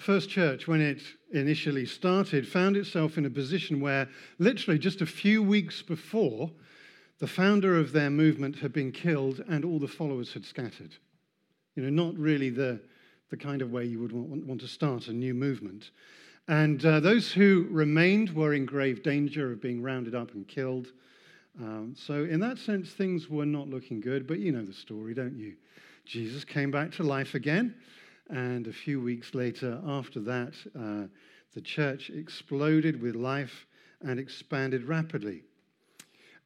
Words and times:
The 0.00 0.06
first 0.06 0.30
church, 0.30 0.66
when 0.66 0.80
it 0.80 1.02
initially 1.30 1.84
started, 1.84 2.48
found 2.48 2.74
itself 2.78 3.18
in 3.18 3.26
a 3.26 3.30
position 3.30 3.82
where 3.82 4.08
literally 4.38 4.78
just 4.78 5.02
a 5.02 5.06
few 5.06 5.42
weeks 5.42 5.82
before, 5.82 6.50
the 7.18 7.26
founder 7.26 7.78
of 7.78 7.92
their 7.92 8.08
movement 8.08 8.56
had 8.56 8.72
been 8.72 8.92
killed 8.92 9.44
and 9.46 9.62
all 9.62 9.78
the 9.78 9.86
followers 9.86 10.32
had 10.32 10.46
scattered. 10.46 10.96
You 11.76 11.82
know, 11.82 11.90
not 11.90 12.18
really 12.18 12.48
the, 12.48 12.80
the 13.28 13.36
kind 13.36 13.60
of 13.60 13.72
way 13.72 13.84
you 13.84 14.00
would 14.00 14.12
want, 14.12 14.46
want 14.46 14.62
to 14.62 14.68
start 14.68 15.08
a 15.08 15.12
new 15.12 15.34
movement. 15.34 15.90
And 16.48 16.82
uh, 16.82 17.00
those 17.00 17.30
who 17.30 17.66
remained 17.68 18.34
were 18.34 18.54
in 18.54 18.64
grave 18.64 19.02
danger 19.02 19.52
of 19.52 19.60
being 19.60 19.82
rounded 19.82 20.14
up 20.14 20.32
and 20.32 20.48
killed. 20.48 20.86
Um, 21.60 21.94
so, 21.94 22.24
in 22.24 22.40
that 22.40 22.56
sense, 22.56 22.88
things 22.88 23.28
were 23.28 23.44
not 23.44 23.68
looking 23.68 24.00
good, 24.00 24.26
but 24.26 24.38
you 24.38 24.50
know 24.50 24.64
the 24.64 24.72
story, 24.72 25.12
don't 25.12 25.36
you? 25.36 25.56
Jesus 26.06 26.42
came 26.42 26.70
back 26.70 26.90
to 26.92 27.02
life 27.02 27.34
again, 27.34 27.74
and 28.30 28.66
a 28.66 28.72
few 28.72 29.00
weeks 29.00 29.34
later, 29.34 29.80
after 29.86 30.20
that, 30.20 30.54
uh, 30.78 31.08
the 31.54 31.60
church 31.60 32.10
exploded 32.10 33.02
with 33.02 33.16
life 33.16 33.66
and 34.00 34.20
expanded 34.20 34.84
rapidly. 34.84 35.42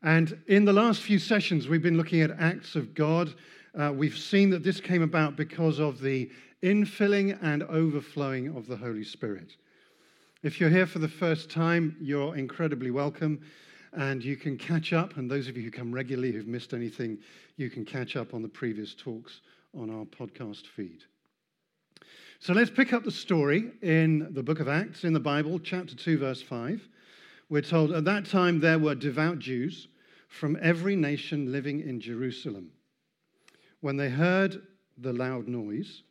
And 0.03 0.39
in 0.49 0.65
the 0.65 0.73
last 0.73 1.03
few 1.03 1.19
sessions, 1.19 1.69
we've 1.69 1.83
been 1.83 1.97
looking 1.97 2.23
at 2.23 2.31
acts 2.39 2.75
of 2.75 2.95
God. 2.95 3.35
Uh, 3.79 3.93
we've 3.95 4.17
seen 4.17 4.51
that 4.51 4.63
this 4.63 4.81
came 4.81 5.03
about 5.03 5.37
because 5.37 5.79
of 5.79 6.01
the 6.01 6.31
infilling 6.63 7.39
and 7.43 7.63
overflowing 7.65 8.57
of 8.57 8.67
the 8.67 8.77
Holy 8.77 9.05
Spirit. 9.05 9.57
If 10.43 10.61
you're 10.61 10.71
here 10.71 10.87
for 10.87 10.99
the 10.99 11.09
first 11.09 11.51
time, 11.51 11.97
you're 12.01 12.37
incredibly 12.37 12.91
welcome, 12.91 13.41
and 13.93 14.23
you 14.23 14.37
can 14.37 14.59
catch 14.59 14.93
up. 14.93 15.17
And 15.17 15.31
those 15.31 15.49
of 15.49 15.57
you 15.57 15.63
who 15.63 15.71
come 15.71 15.93
regularly 15.93 16.33
who've 16.33 16.47
missed 16.47 16.75
anything, 16.75 17.19
you 17.57 17.71
can 17.71 17.85
catch 17.85 18.17
up 18.17 18.35
on 18.35 18.43
the 18.43 18.49
previous 18.49 18.95
talks 18.95 19.41
on 19.75 19.91
our 19.91 20.05
podcast 20.05 20.67
feed. 20.67 21.05
So 22.41 22.53
let's 22.53 22.71
pick 22.71 22.93
up 22.93 23.05
the 23.05 23.11
story 23.11 23.73
in 23.83 24.33
the 24.35 24.43
book 24.43 24.61
of 24.61 24.69
Acts 24.69 25.05
in 25.05 25.13
the 25.13 25.21
Bible, 25.21 25.59
chapter 25.59 25.97
2, 25.97 26.19
verse 26.19 26.43
5. 26.43 26.87
We're 27.49 27.63
told 27.63 27.93
at 27.93 28.05
that 28.05 28.27
time 28.27 28.61
there 28.61 28.79
were 28.79 28.95
devout 28.95 29.39
Jews 29.39 29.89
from 30.29 30.59
every 30.61 30.97
nation 30.97 31.53
living 31.53 31.81
in 31.81 32.01
Jerusalem. 32.01 32.71
When 33.81 33.97
they 33.97 34.11
heard 34.11 34.63
the 34.99 35.13
loud 35.13 35.49
noise, 35.49 36.03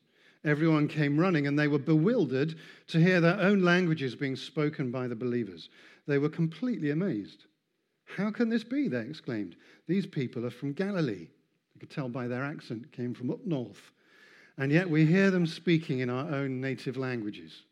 everyone 0.43 0.87
came 0.87 1.19
running 1.19 1.47
and 1.47 1.57
they 1.57 1.67
were 1.67 1.79
bewildered 1.79 2.55
to 2.87 2.99
hear 2.99 3.19
their 3.21 3.39
own 3.39 3.61
languages 3.61 4.15
being 4.15 4.35
spoken 4.35 4.91
by 4.91 5.07
the 5.07 5.15
believers. 5.15 5.69
They 6.07 6.17
were 6.17 6.29
completely 6.29 6.91
amazed. 6.91 7.45
How 8.05 8.31
can 8.31 8.49
this 8.49 8.63
be? 8.63 8.87
They 8.87 9.01
exclaimed. 9.01 9.55
These 9.87 10.05
people 10.07 10.45
are 10.45 10.51
from 10.51 10.73
Galilee. 10.73 11.27
You 11.73 11.79
could 11.79 11.89
tell 11.89 12.09
by 12.09 12.27
their 12.27 12.43
accent, 12.43 12.91
came 12.91 13.13
from 13.13 13.31
up 13.31 13.45
north. 13.45 13.91
And 14.57 14.71
yet 14.71 14.89
we 14.89 15.05
hear 15.05 15.31
them 15.31 15.47
speaking 15.47 15.99
in 15.99 16.09
our 16.09 16.33
own 16.33 16.61
native 16.61 16.97
languages. 16.97 17.63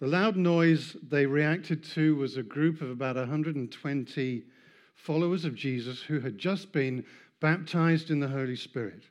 The 0.00 0.06
loud 0.06 0.36
noise 0.36 0.96
they 1.08 1.26
reacted 1.26 1.84
to 1.94 2.16
was 2.16 2.36
a 2.36 2.42
group 2.42 2.82
of 2.82 2.90
about 2.90 3.16
120 3.16 4.44
followers 4.94 5.44
of 5.44 5.54
Jesus 5.54 6.02
who 6.02 6.20
had 6.20 6.38
just 6.38 6.72
been 6.72 7.04
baptized 7.40 8.10
in 8.10 8.20
the 8.20 8.28
Holy 8.28 8.56
Spirit. 8.56 9.04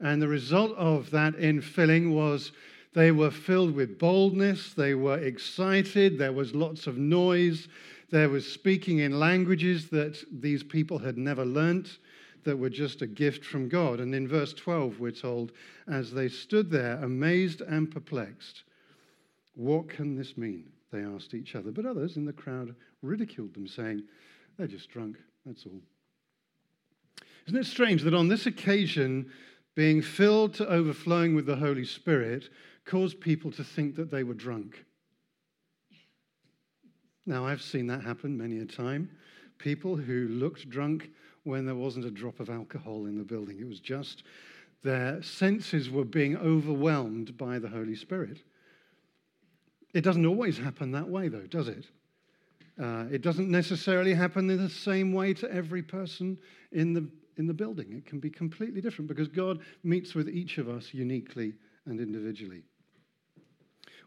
And 0.00 0.22
the 0.22 0.28
result 0.28 0.76
of 0.76 1.10
that 1.10 1.34
infilling 1.34 2.12
was 2.12 2.52
they 2.94 3.10
were 3.10 3.30
filled 3.30 3.74
with 3.74 3.98
boldness, 3.98 4.72
they 4.74 4.94
were 4.94 5.18
excited, 5.18 6.18
there 6.18 6.32
was 6.32 6.54
lots 6.54 6.86
of 6.86 6.96
noise, 6.98 7.68
there 8.10 8.28
was 8.28 8.50
speaking 8.50 8.98
in 9.00 9.18
languages 9.18 9.88
that 9.90 10.22
these 10.32 10.62
people 10.62 10.98
had 10.98 11.18
never 11.18 11.44
learnt, 11.44 11.98
that 12.44 12.56
were 12.56 12.70
just 12.70 13.02
a 13.02 13.06
gift 13.06 13.44
from 13.44 13.68
God. 13.68 14.00
And 14.00 14.14
in 14.14 14.28
verse 14.28 14.52
12, 14.54 15.00
we're 15.00 15.10
told, 15.10 15.52
as 15.86 16.12
they 16.12 16.28
stood 16.28 16.70
there, 16.70 17.02
amazed 17.02 17.60
and 17.60 17.90
perplexed, 17.90 18.64
what 19.54 19.88
can 19.88 20.16
this 20.16 20.36
mean? 20.36 20.70
They 20.92 21.02
asked 21.02 21.34
each 21.34 21.54
other. 21.54 21.70
But 21.70 21.86
others 21.86 22.16
in 22.16 22.24
the 22.24 22.32
crowd 22.32 22.74
ridiculed 23.02 23.54
them, 23.54 23.66
saying, 23.66 24.02
they're 24.56 24.66
just 24.66 24.90
drunk, 24.90 25.16
that's 25.44 25.66
all. 25.66 25.80
Isn't 27.46 27.60
it 27.60 27.66
strange 27.66 28.02
that 28.02 28.14
on 28.14 28.28
this 28.28 28.46
occasion, 28.46 29.30
being 29.74 30.02
filled 30.02 30.54
to 30.54 30.68
overflowing 30.68 31.34
with 31.34 31.46
the 31.46 31.56
Holy 31.56 31.84
Spirit 31.84 32.48
caused 32.84 33.20
people 33.20 33.50
to 33.52 33.64
think 33.64 33.96
that 33.96 34.10
they 34.10 34.22
were 34.22 34.34
drunk? 34.34 34.84
Now, 37.26 37.46
I've 37.46 37.62
seen 37.62 37.86
that 37.88 38.02
happen 38.02 38.36
many 38.36 38.58
a 38.58 38.64
time. 38.64 39.10
People 39.58 39.96
who 39.96 40.28
looked 40.28 40.68
drunk 40.70 41.10
when 41.48 41.64
there 41.64 41.74
wasn't 41.74 42.04
a 42.04 42.10
drop 42.10 42.40
of 42.40 42.50
alcohol 42.50 43.06
in 43.06 43.16
the 43.16 43.24
building. 43.24 43.58
It 43.58 43.66
was 43.66 43.80
just 43.80 44.22
their 44.82 45.22
senses 45.22 45.90
were 45.90 46.04
being 46.04 46.36
overwhelmed 46.36 47.36
by 47.36 47.58
the 47.58 47.68
Holy 47.68 47.96
Spirit. 47.96 48.38
It 49.94 50.02
doesn't 50.02 50.26
always 50.26 50.58
happen 50.58 50.92
that 50.92 51.08
way, 51.08 51.28
though, 51.28 51.46
does 51.46 51.68
it? 51.68 51.86
Uh, 52.80 53.06
it 53.10 53.22
doesn't 53.22 53.50
necessarily 53.50 54.14
happen 54.14 54.48
in 54.50 54.62
the 54.62 54.68
same 54.68 55.12
way 55.12 55.34
to 55.34 55.50
every 55.50 55.82
person 55.82 56.38
in 56.70 56.92
the, 56.92 57.08
in 57.38 57.46
the 57.46 57.54
building. 57.54 57.92
It 57.92 58.06
can 58.06 58.20
be 58.20 58.30
completely 58.30 58.80
different 58.80 59.08
because 59.08 59.26
God 59.26 59.60
meets 59.82 60.14
with 60.14 60.28
each 60.28 60.58
of 60.58 60.68
us 60.68 60.90
uniquely 60.92 61.54
and 61.86 61.98
individually. 61.98 62.62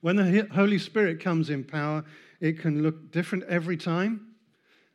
When 0.01 0.15
the 0.15 0.47
Holy 0.53 0.77
Spirit 0.77 1.19
comes 1.19 1.49
in 1.49 1.63
power, 1.63 2.05
it 2.39 2.59
can 2.59 2.81
look 2.81 3.11
different 3.11 3.43
every 3.45 3.77
time. 3.77 4.30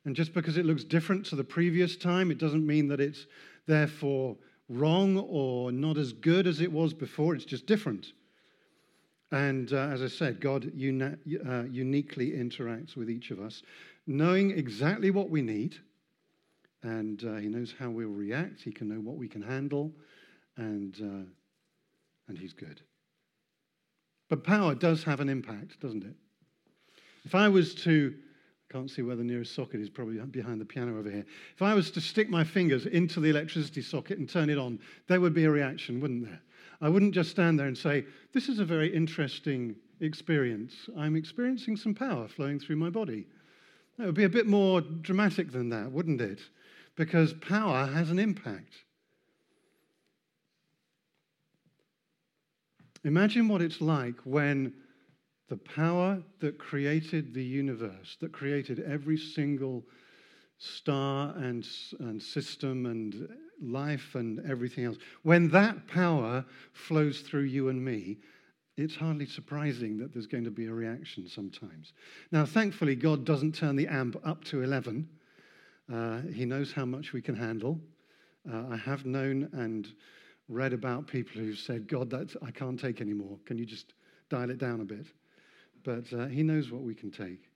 And 0.07 0.15
just 0.15 0.33
because 0.33 0.57
it 0.57 0.65
looks 0.65 0.85
different 0.85 1.27
to 1.27 1.37
the 1.37 1.45
previous 1.45 1.97
time, 1.97 2.31
it 2.31 2.39
doesn't 2.39 2.65
mean 2.65 2.87
that 2.89 3.01
it's 3.01 3.27
therefore 3.67 4.37
wrong 4.69 5.19
or 5.19 5.73
not 5.73 5.99
as 5.99 6.13
good 6.13 6.47
as 6.47 6.61
it 6.61 6.71
was 6.71 6.95
before. 6.95 7.35
It's 7.35 7.45
just 7.45 7.67
different. 7.67 8.13
And 9.33 9.73
uh, 9.73 9.89
as 9.89 10.03
I 10.03 10.07
said, 10.07 10.41
God 10.41 10.71
uni- 10.73 11.17
uh, 11.45 11.65
uniquely 11.65 12.31
interacts 12.31 12.95
with 12.95 13.11
each 13.11 13.33
of 13.33 13.41
us, 13.41 13.65
knowing 14.07 14.53
exactly 14.53 15.11
what 15.11 15.29
we 15.29 15.43
need. 15.43 15.77
And 16.85 17.25
uh, 17.25 17.35
He 17.35 17.49
knows 17.49 17.75
how 17.77 17.91
we'll 17.91 18.09
react. 18.09 18.63
He 18.63 18.71
can 18.71 18.89
know 18.89 19.01
what 19.01 19.17
we 19.17 19.27
can 19.27 19.43
handle. 19.43 19.91
And, 20.57 20.95
uh, 21.03 21.29
and 22.29 22.39
He's 22.39 22.53
good. 22.53 22.81
But 24.29 24.45
power 24.45 24.77
does 24.77 25.03
have 25.03 25.19
an 25.19 25.29
impact, 25.29 25.81
doesn't 25.81 26.05
it? 26.05 26.15
If 27.25 27.35
I 27.35 27.49
was 27.49 27.75
to, 27.83 28.15
can't 28.77 28.91
see 28.91 29.01
where 29.01 29.17
the 29.17 29.25
nearest 29.25 29.55
socket 29.55 29.81
is, 29.81 29.89
probably 29.89 30.19
behind 30.19 30.61
the 30.61 30.65
piano 30.67 30.99
over 30.99 31.11
here. 31.11 31.25
If 31.55 31.63
I 31.63 31.73
was 31.73 31.91
to 31.93 32.01
stick 32.01 32.29
my 32.29 32.45
fingers 32.45 32.85
into 32.85 33.21
the 33.21 33.31
electricity 33.31 33.81
socket 33.81 34.19
and 34.19 34.29
turn 34.29 34.51
it 34.51 34.59
on, 34.59 34.79
there 35.07 35.19
would 35.19 35.33
be 35.33 35.45
a 35.45 35.51
reaction, 35.51 35.99
wouldn't 35.99 36.27
there? 36.27 36.41
I 36.83 36.91
wouldn't 36.91 37.15
just 37.15 37.31
stand 37.31 37.59
there 37.59 37.69
and 37.69 37.79
say, 37.79 38.05
This 38.35 38.51
is 38.51 38.59
a 38.59 38.67
very 38.67 38.95
interesting 38.95 39.77
experience. 40.01 40.75
I'm 40.95 41.17
experiencing 41.17 41.79
some 41.79 41.95
power 41.95 42.29
flowing 42.29 42.61
through 42.61 42.77
my 42.77 42.91
body. 42.91 43.27
It 43.99 44.05
would 44.05 44.15
be 44.15 44.25
a 44.25 44.29
bit 44.29 44.47
more 44.47 44.83
dramatic 44.83 45.53
than 45.53 45.71
that, 45.71 45.91
wouldn't 45.91 46.21
it? 46.21 46.41
Because 46.97 47.33
power 47.33 47.87
has 47.87 48.11
an 48.11 48.19
impact. 48.19 48.75
Imagine 53.05 53.49
what 53.49 53.63
it's 53.63 53.81
like 53.81 54.17
when 54.25 54.75
the 55.49 55.57
power 55.57 56.23
that 56.41 56.59
created 56.59 57.33
the 57.33 57.45
universe, 57.45 58.17
that 58.21 58.33
created 58.33 58.81
every 58.81 59.17
single 59.17 59.85
star 60.59 61.35
and, 61.37 61.67
and 62.01 62.21
system 62.21 62.87
and 62.87 63.29
life 63.63 64.15
and 64.15 64.41
everything 64.51 64.85
else, 64.85 64.97
when 65.23 65.49
that 65.51 65.87
power 65.87 66.45
flows 66.73 67.21
through 67.21 67.43
you 67.43 67.69
and 67.69 67.85
me, 67.85 68.17
it's 68.77 68.95
hardly 68.95 69.27
surprising 69.27 69.97
that 69.99 70.13
there's 70.13 70.27
going 70.27 70.45
to 70.45 70.51
be 70.51 70.67
a 70.67 70.73
reaction 70.73 71.29
sometimes. 71.29 71.93
Now, 72.31 72.45
thankfully, 72.45 72.95
God 72.95 73.25
doesn't 73.25 73.55
turn 73.55 73.77
the 73.77 73.87
amp 73.87 74.21
up 74.25 74.45
to 74.45 74.63
11. 74.63 75.09
Uh, 75.93 76.21
he 76.23 76.45
knows 76.45 76.73
how 76.73 76.85
much 76.85 77.13
we 77.13 77.23
can 77.23 77.37
handle. 77.37 77.81
Uh, 78.51 78.65
I 78.73 78.77
have 78.77 79.07
known 79.07 79.49
and 79.53 79.89
read 80.49 80.73
about 80.73 81.07
people 81.07 81.41
who've 81.41 81.59
said, 81.59 81.89
God, 81.89 82.11
that's, 82.11 82.37
I 82.43 82.51
can't 82.51 82.79
take 82.79 83.01
anymore. 83.01 83.39
Can 83.47 83.57
you 83.57 83.65
just 83.65 83.95
dial 84.29 84.51
it 84.51 84.59
down 84.59 84.81
a 84.81 84.85
bit? 84.85 85.07
But 85.87 86.13
uh, 86.13 86.27
He 86.27 86.43
knows 86.43 86.71
what 86.71 86.83
we 86.83 86.95
can 86.95 87.11
take. 87.11 87.49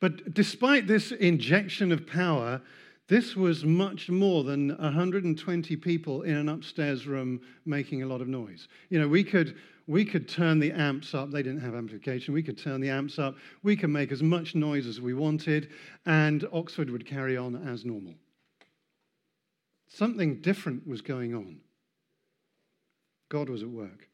But 0.00 0.34
despite 0.34 0.86
this 0.86 1.12
injection 1.12 1.92
of 1.92 2.06
power, 2.06 2.62
this 3.08 3.36
was 3.36 3.64
much 3.64 4.08
more 4.08 4.42
than 4.42 4.70
120 4.70 5.76
people 5.76 6.22
in 6.22 6.34
an 6.34 6.48
upstairs 6.48 7.06
room 7.06 7.42
making 7.66 8.02
a 8.02 8.06
lot 8.06 8.22
of 8.22 8.26
noise. 8.26 8.68
You 8.88 8.98
know, 8.98 9.06
we 9.06 9.22
could, 9.22 9.56
we 9.86 10.04
could 10.04 10.26
turn 10.26 10.58
the 10.58 10.72
amps 10.72 11.14
up. 11.14 11.30
They 11.30 11.42
didn't 11.42 11.60
have 11.60 11.74
amplification. 11.74 12.32
We 12.32 12.42
could 12.42 12.56
turn 12.56 12.80
the 12.80 12.88
amps 12.88 13.18
up. 13.18 13.36
We 13.62 13.76
could 13.76 13.90
make 13.90 14.10
as 14.10 14.22
much 14.22 14.54
noise 14.54 14.86
as 14.86 14.98
we 14.98 15.12
wanted, 15.12 15.68
and 16.06 16.48
Oxford 16.52 16.88
would 16.88 17.06
carry 17.06 17.36
on 17.36 17.54
as 17.68 17.84
normal. 17.84 18.14
Something 19.88 20.40
different 20.40 20.86
was 20.88 21.02
going 21.02 21.34
on. 21.34 21.58
God 23.28 23.50
was 23.50 23.62
at 23.62 23.68
work. 23.68 24.08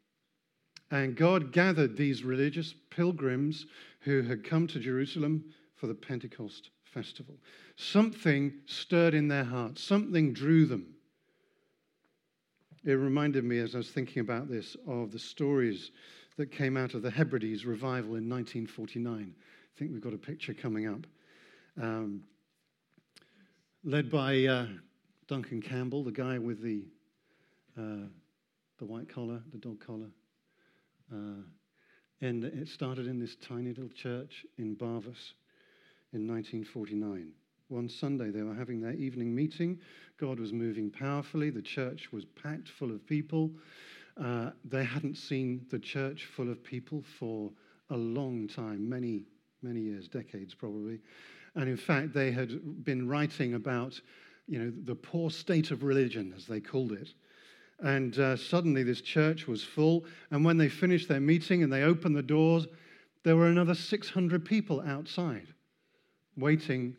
And 0.90 1.17
God 1.17 1.52
gathered 1.52 1.96
these 1.96 2.25
religious 2.25 2.75
pilgrims 2.90 3.67
who 4.00 4.23
had 4.23 4.44
come 4.44 4.67
to 4.69 4.81
Jerusalem 4.81 5.44
for 5.76 5.87
the 5.87 5.94
Pentecost 5.94 6.70
festival. 6.85 7.37
Something 7.76 8.55
stirred 8.67 9.14
in 9.14 9.29
their 9.29 9.44
hearts, 9.44 9.82
something 9.82 10.32
drew 10.32 10.67
them. 10.67 10.94
it 12.85 12.93
reminded 12.93 13.44
me 13.44 13.58
as 13.58 13.75
I 13.75 13.79
was 13.79 13.90
thinking 13.90 14.20
about 14.20 14.49
this 14.49 14.76
of 14.87 15.12
the 15.12 15.19
stories 15.19 15.90
that 16.37 16.50
came 16.50 16.76
out 16.76 16.94
of 16.94 17.02
the 17.02 17.11
Hebrides 17.11 17.67
revival 17.67 18.14
in 18.14 18.29
1949. 18.29 19.35
I 19.35 19.79
think 19.79 19.93
we've 19.93 20.00
got 20.00 20.14
a 20.14 20.19
picture 20.19 20.55
coming 20.55 20.87
up. 20.87 21.06
Um, 21.81 22.23
led 23.85 24.11
by 24.11 24.44
uh, 24.46 24.67
Duncan 25.26 25.61
Campbell, 25.61 26.02
the 26.02 26.12
guy 26.12 26.38
with 26.38 26.62
the, 26.62 26.85
uh, 27.76 28.06
the 28.79 28.85
white 28.85 29.08
collar, 29.08 29.43
the 29.52 29.58
dog 29.58 29.85
collar. 29.85 30.08
Uh, 31.12 31.43
and 32.20 32.44
it 32.44 32.69
started 32.69 33.06
in 33.06 33.19
this 33.19 33.37
tiny 33.37 33.69
little 33.69 33.88
church 33.90 34.44
in 34.58 34.75
Barvas 34.75 35.34
in 36.12 36.26
1949. 36.26 37.32
One 37.69 37.88
Sunday, 37.88 38.31
they 38.31 38.43
were 38.43 38.55
having 38.55 38.81
their 38.81 38.94
evening 38.94 39.34
meeting. 39.34 39.78
God 40.19 40.40
was 40.40 40.52
moving 40.52 40.90
powerfully. 40.90 41.50
The 41.50 41.62
church 41.62 42.10
was 42.12 42.25
packed 42.25 42.69
full 42.69 42.90
of 42.90 43.06
people. 43.06 43.50
Uh, 44.20 44.50
they 44.64 44.84
hadn't 44.84 45.16
seen 45.16 45.66
the 45.70 45.78
church 45.78 46.25
full 46.25 46.50
of 46.50 46.64
people 46.64 47.05
for 47.19 47.52
a 47.90 47.96
long 47.96 48.49
time, 48.49 48.88
many, 48.88 49.22
many 49.62 49.81
years, 49.81 50.08
decades 50.08 50.54
probably. 50.54 50.99
And 51.54 51.69
in 51.69 51.76
fact, 51.76 52.14
they 52.14 52.31
had 52.31 52.84
been 52.84 53.06
writing 53.06 53.54
about, 53.54 54.00
you 54.46 54.58
know, 54.58 54.72
the 54.84 54.94
poor 54.94 55.31
state 55.31 55.70
of 55.70 55.82
religion, 55.82 56.32
as 56.37 56.46
they 56.46 56.61
called 56.61 56.93
it. 56.93 57.11
And 57.80 58.19
uh, 58.19 58.36
suddenly 58.36 58.82
this 58.82 59.00
church 59.00 59.46
was 59.46 59.62
full. 59.62 60.04
And 60.30 60.44
when 60.44 60.56
they 60.56 60.69
finished 60.69 61.08
their 61.08 61.20
meeting 61.20 61.62
and 61.62 61.72
they 61.72 61.82
opened 61.82 62.16
the 62.16 62.22
doors, 62.22 62.66
there 63.25 63.36
were 63.36 63.48
another 63.48 63.75
600 63.75 64.44
people 64.44 64.80
outside 64.80 65.46
waiting 66.36 66.96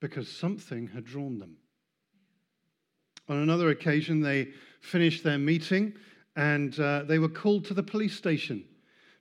because 0.00 0.30
something 0.30 0.88
had 0.88 1.04
drawn 1.04 1.38
them. 1.38 1.56
On 3.28 3.36
another 3.36 3.70
occasion, 3.70 4.20
they 4.20 4.48
finished 4.80 5.22
their 5.22 5.38
meeting 5.38 5.94
and 6.36 6.78
uh, 6.80 7.02
they 7.04 7.18
were 7.18 7.28
called 7.28 7.64
to 7.66 7.74
the 7.74 7.82
police 7.82 8.16
station 8.16 8.64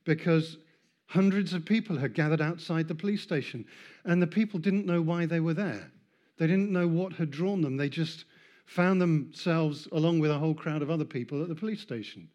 because 0.06 0.58
hundreds 1.06 1.54
of 1.54 1.66
people 1.66 1.98
had 1.98 2.13
gathered 2.13 2.42
outside 2.42 2.88
the 2.88 2.96
police 2.96 3.22
station. 3.22 3.66
And 4.06 4.22
the 4.22 4.28
people 4.28 4.60
didn't 4.60 4.86
know 4.86 5.02
why 5.02 5.25
they 5.25 5.40
were 5.40 5.54
there. 5.54 5.92
They 6.38 6.48
didn't 6.48 6.72
know 6.72 6.88
what 6.88 7.13
had 7.13 7.31
drawn 7.31 7.62
them. 7.62 7.78
They 7.78 7.90
just 7.90 8.25
found 8.66 9.02
themselves, 9.02 9.88
along 9.92 10.19
with 10.19 10.31
a 10.31 10.38
whole 10.38 10.54
crowd 10.54 10.81
of 10.81 10.90
other 10.90 11.06
people, 11.06 11.42
at 11.42 11.50
the 11.50 11.56
police 11.56 11.81
station. 11.81 12.30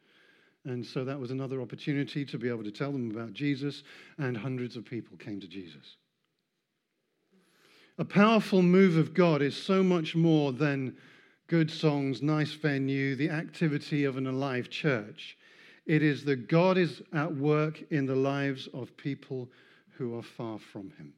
And 0.64 0.84
so 0.84 1.04
that 1.04 1.18
was 1.18 1.30
another 1.30 1.60
opportunity 1.60 2.24
to 2.24 2.38
be 2.38 2.48
able 2.48 2.64
to 2.64 2.72
tell 2.72 2.92
them 2.92 3.10
about 3.10 3.32
Jesus, 3.32 3.84
and 4.18 4.36
hundreds 4.36 4.76
of 4.76 4.84
people 4.84 5.16
came 5.16 5.40
to 5.40 5.46
Jesus. 5.46 5.96
A 7.98 8.04
powerful 8.04 8.62
move 8.62 8.96
of 8.96 9.14
God 9.14 9.40
is 9.40 9.56
so 9.56 9.82
much 9.82 10.14
more 10.14 10.52
than 10.52 10.96
good 11.46 11.70
songs, 11.70 12.20
nice 12.20 12.52
venue, 12.52 13.14
the 13.14 13.30
activity 13.30 14.04
of 14.04 14.16
an 14.16 14.26
alive 14.26 14.68
church. 14.68 15.38
It 15.86 16.02
is 16.02 16.24
that 16.24 16.48
God 16.48 16.76
is 16.76 17.00
at 17.14 17.34
work 17.34 17.82
in 17.90 18.06
the 18.06 18.16
lives 18.16 18.68
of 18.74 18.96
people 18.96 19.48
who 19.96 20.18
are 20.18 20.22
far 20.22 20.58
from 20.58 20.90
Him. 20.98 21.14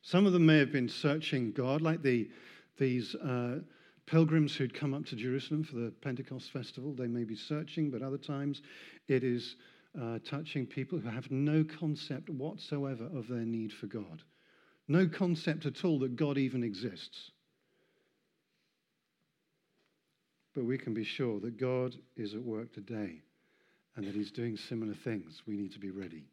Some 0.00 0.26
of 0.26 0.32
them 0.32 0.46
may 0.46 0.58
have 0.58 0.70
been 0.70 0.88
searching 0.88 1.50
God, 1.52 1.82
like 1.82 2.02
the, 2.02 2.28
these 2.78 3.14
uh, 3.16 3.56
pilgrims 4.06 4.54
who'd 4.54 4.74
come 4.74 4.94
up 4.94 5.06
to 5.06 5.16
Jerusalem 5.16 5.64
for 5.64 5.76
the 5.76 5.92
Pentecost 6.02 6.50
festival. 6.52 6.92
They 6.92 7.06
may 7.06 7.24
be 7.24 7.36
searching, 7.36 7.90
but 7.90 8.02
other 8.02 8.18
times 8.18 8.62
it 9.08 9.24
is 9.24 9.56
uh, 10.00 10.18
touching 10.24 10.66
people 10.66 10.98
who 10.98 11.08
have 11.08 11.30
no 11.30 11.64
concept 11.64 12.28
whatsoever 12.28 13.08
of 13.14 13.28
their 13.28 13.44
need 13.44 13.72
for 13.72 13.86
God, 13.86 14.22
no 14.88 15.08
concept 15.08 15.66
at 15.66 15.84
all 15.84 15.98
that 16.00 16.16
God 16.16 16.36
even 16.36 16.64
exists. 16.64 17.30
But 20.54 20.64
we 20.64 20.78
can 20.78 20.94
be 20.94 21.04
sure 21.04 21.40
that 21.40 21.58
God 21.58 21.96
is 22.16 22.34
at 22.34 22.42
work 22.42 22.72
today 22.72 23.22
and 23.96 24.06
that 24.06 24.14
He's 24.14 24.30
doing 24.30 24.56
similar 24.56 24.94
things. 24.94 25.42
We 25.46 25.56
need 25.56 25.72
to 25.72 25.80
be 25.80 25.90
ready. 25.90 26.26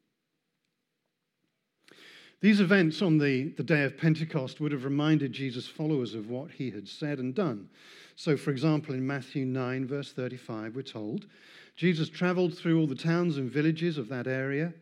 These 2.42 2.60
events 2.60 3.02
on 3.02 3.18
the, 3.18 3.50
the 3.50 3.64
day 3.64 3.84
of 3.84 3.98
Pentecost 3.98 4.60
would 4.60 4.72
have 4.72 4.84
reminded 4.84 5.32
Jesus' 5.32 5.68
followers 5.68 6.16
of 6.16 6.30
what 6.30 6.52
he 6.52 6.72
had 6.72 6.88
said 6.88 7.20
and 7.20 7.34
done. 7.34 7.70
So, 8.16 8.36
for 8.36 8.52
example, 8.52 8.94
in 8.94 9.06
Matthew 9.06 9.46
9, 9.46 9.86
verse 9.86 10.12
35, 10.12 10.76
we're 10.76 10.82
told 10.82 11.28
Jesus 11.76 12.10
traveled 12.10 12.58
through 12.58 12.80
all 12.80 12.88
the 12.88 12.96
towns 12.96 13.38
and 13.38 13.50
villages 13.50 13.98
of 13.98 14.10
that 14.10 14.28
area, 14.28 14.74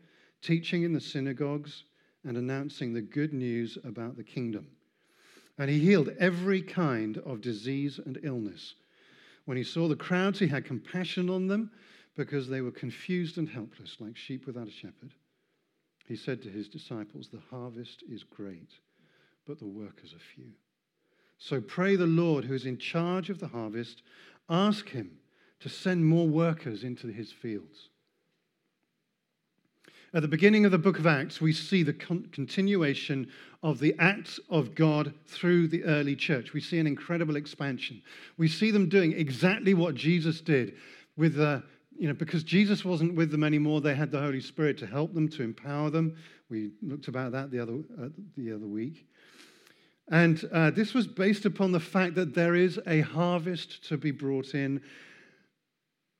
teaching 0.42 0.82
in 0.82 0.92
the 0.92 1.00
synagogues 1.00 1.84
and 2.24 2.36
announcing 2.36 2.92
the 2.92 3.00
good 3.00 3.32
news 3.32 3.78
about 3.84 4.16
the 4.16 4.24
kingdom. 4.24 4.66
And 5.58 5.70
he 5.70 5.78
healed 5.78 6.10
every 6.18 6.62
kind 6.62 7.18
of 7.18 7.40
disease 7.40 8.00
and 8.04 8.18
illness 8.22 8.74
when 9.50 9.56
he 9.56 9.64
saw 9.64 9.88
the 9.88 9.96
crowds, 9.96 10.38
he 10.38 10.46
had 10.46 10.64
compassion 10.64 11.28
on 11.28 11.48
them 11.48 11.72
because 12.16 12.48
they 12.48 12.60
were 12.60 12.70
confused 12.70 13.36
and 13.36 13.48
helpless, 13.48 13.96
like 13.98 14.16
sheep 14.16 14.46
without 14.46 14.68
a 14.68 14.70
shepherd. 14.70 15.12
He 16.10 16.16
said 16.16 16.42
to 16.42 16.48
his 16.50 16.66
disciples, 16.66 17.28
The 17.28 17.42
harvest 17.52 18.02
is 18.10 18.24
great, 18.24 18.72
but 19.46 19.60
the 19.60 19.68
workers 19.68 20.12
are 20.12 20.34
few. 20.34 20.50
So 21.38 21.60
pray 21.60 21.94
the 21.94 22.04
Lord, 22.04 22.44
who 22.44 22.54
is 22.54 22.66
in 22.66 22.78
charge 22.78 23.30
of 23.30 23.38
the 23.38 23.46
harvest, 23.46 24.02
ask 24.48 24.88
him 24.88 25.18
to 25.60 25.68
send 25.68 26.04
more 26.04 26.26
workers 26.26 26.82
into 26.82 27.06
his 27.06 27.30
fields. 27.30 27.90
At 30.12 30.22
the 30.22 30.28
beginning 30.28 30.64
of 30.64 30.72
the 30.72 30.78
book 30.78 30.98
of 30.98 31.06
Acts, 31.06 31.40
we 31.40 31.52
see 31.52 31.84
the 31.84 31.92
con- 31.92 32.28
continuation 32.32 33.30
of 33.62 33.78
the 33.78 33.94
acts 34.00 34.40
of 34.48 34.74
God 34.74 35.14
through 35.28 35.68
the 35.68 35.84
early 35.84 36.16
church. 36.16 36.52
We 36.52 36.60
see 36.60 36.80
an 36.80 36.88
incredible 36.88 37.36
expansion. 37.36 38.02
We 38.36 38.48
see 38.48 38.72
them 38.72 38.88
doing 38.88 39.12
exactly 39.12 39.74
what 39.74 39.94
Jesus 39.94 40.40
did 40.40 40.74
with 41.16 41.36
the 41.36 41.62
you 42.00 42.08
know, 42.08 42.14
because 42.14 42.42
Jesus 42.42 42.82
wasn't 42.82 43.14
with 43.14 43.30
them 43.30 43.44
anymore, 43.44 43.82
they 43.82 43.94
had 43.94 44.10
the 44.10 44.18
Holy 44.18 44.40
Spirit 44.40 44.78
to 44.78 44.86
help 44.86 45.12
them, 45.12 45.28
to 45.28 45.42
empower 45.42 45.90
them. 45.90 46.16
We 46.48 46.70
looked 46.80 47.08
about 47.08 47.32
that 47.32 47.50
the 47.50 47.60
other, 47.60 47.74
uh, 48.02 48.08
the 48.38 48.52
other 48.52 48.66
week. 48.66 49.06
And 50.10 50.42
uh, 50.50 50.70
this 50.70 50.94
was 50.94 51.06
based 51.06 51.44
upon 51.44 51.72
the 51.72 51.78
fact 51.78 52.14
that 52.14 52.34
there 52.34 52.54
is 52.54 52.80
a 52.86 53.02
harvest 53.02 53.86
to 53.90 53.98
be 53.98 54.12
brought 54.12 54.54
in. 54.54 54.80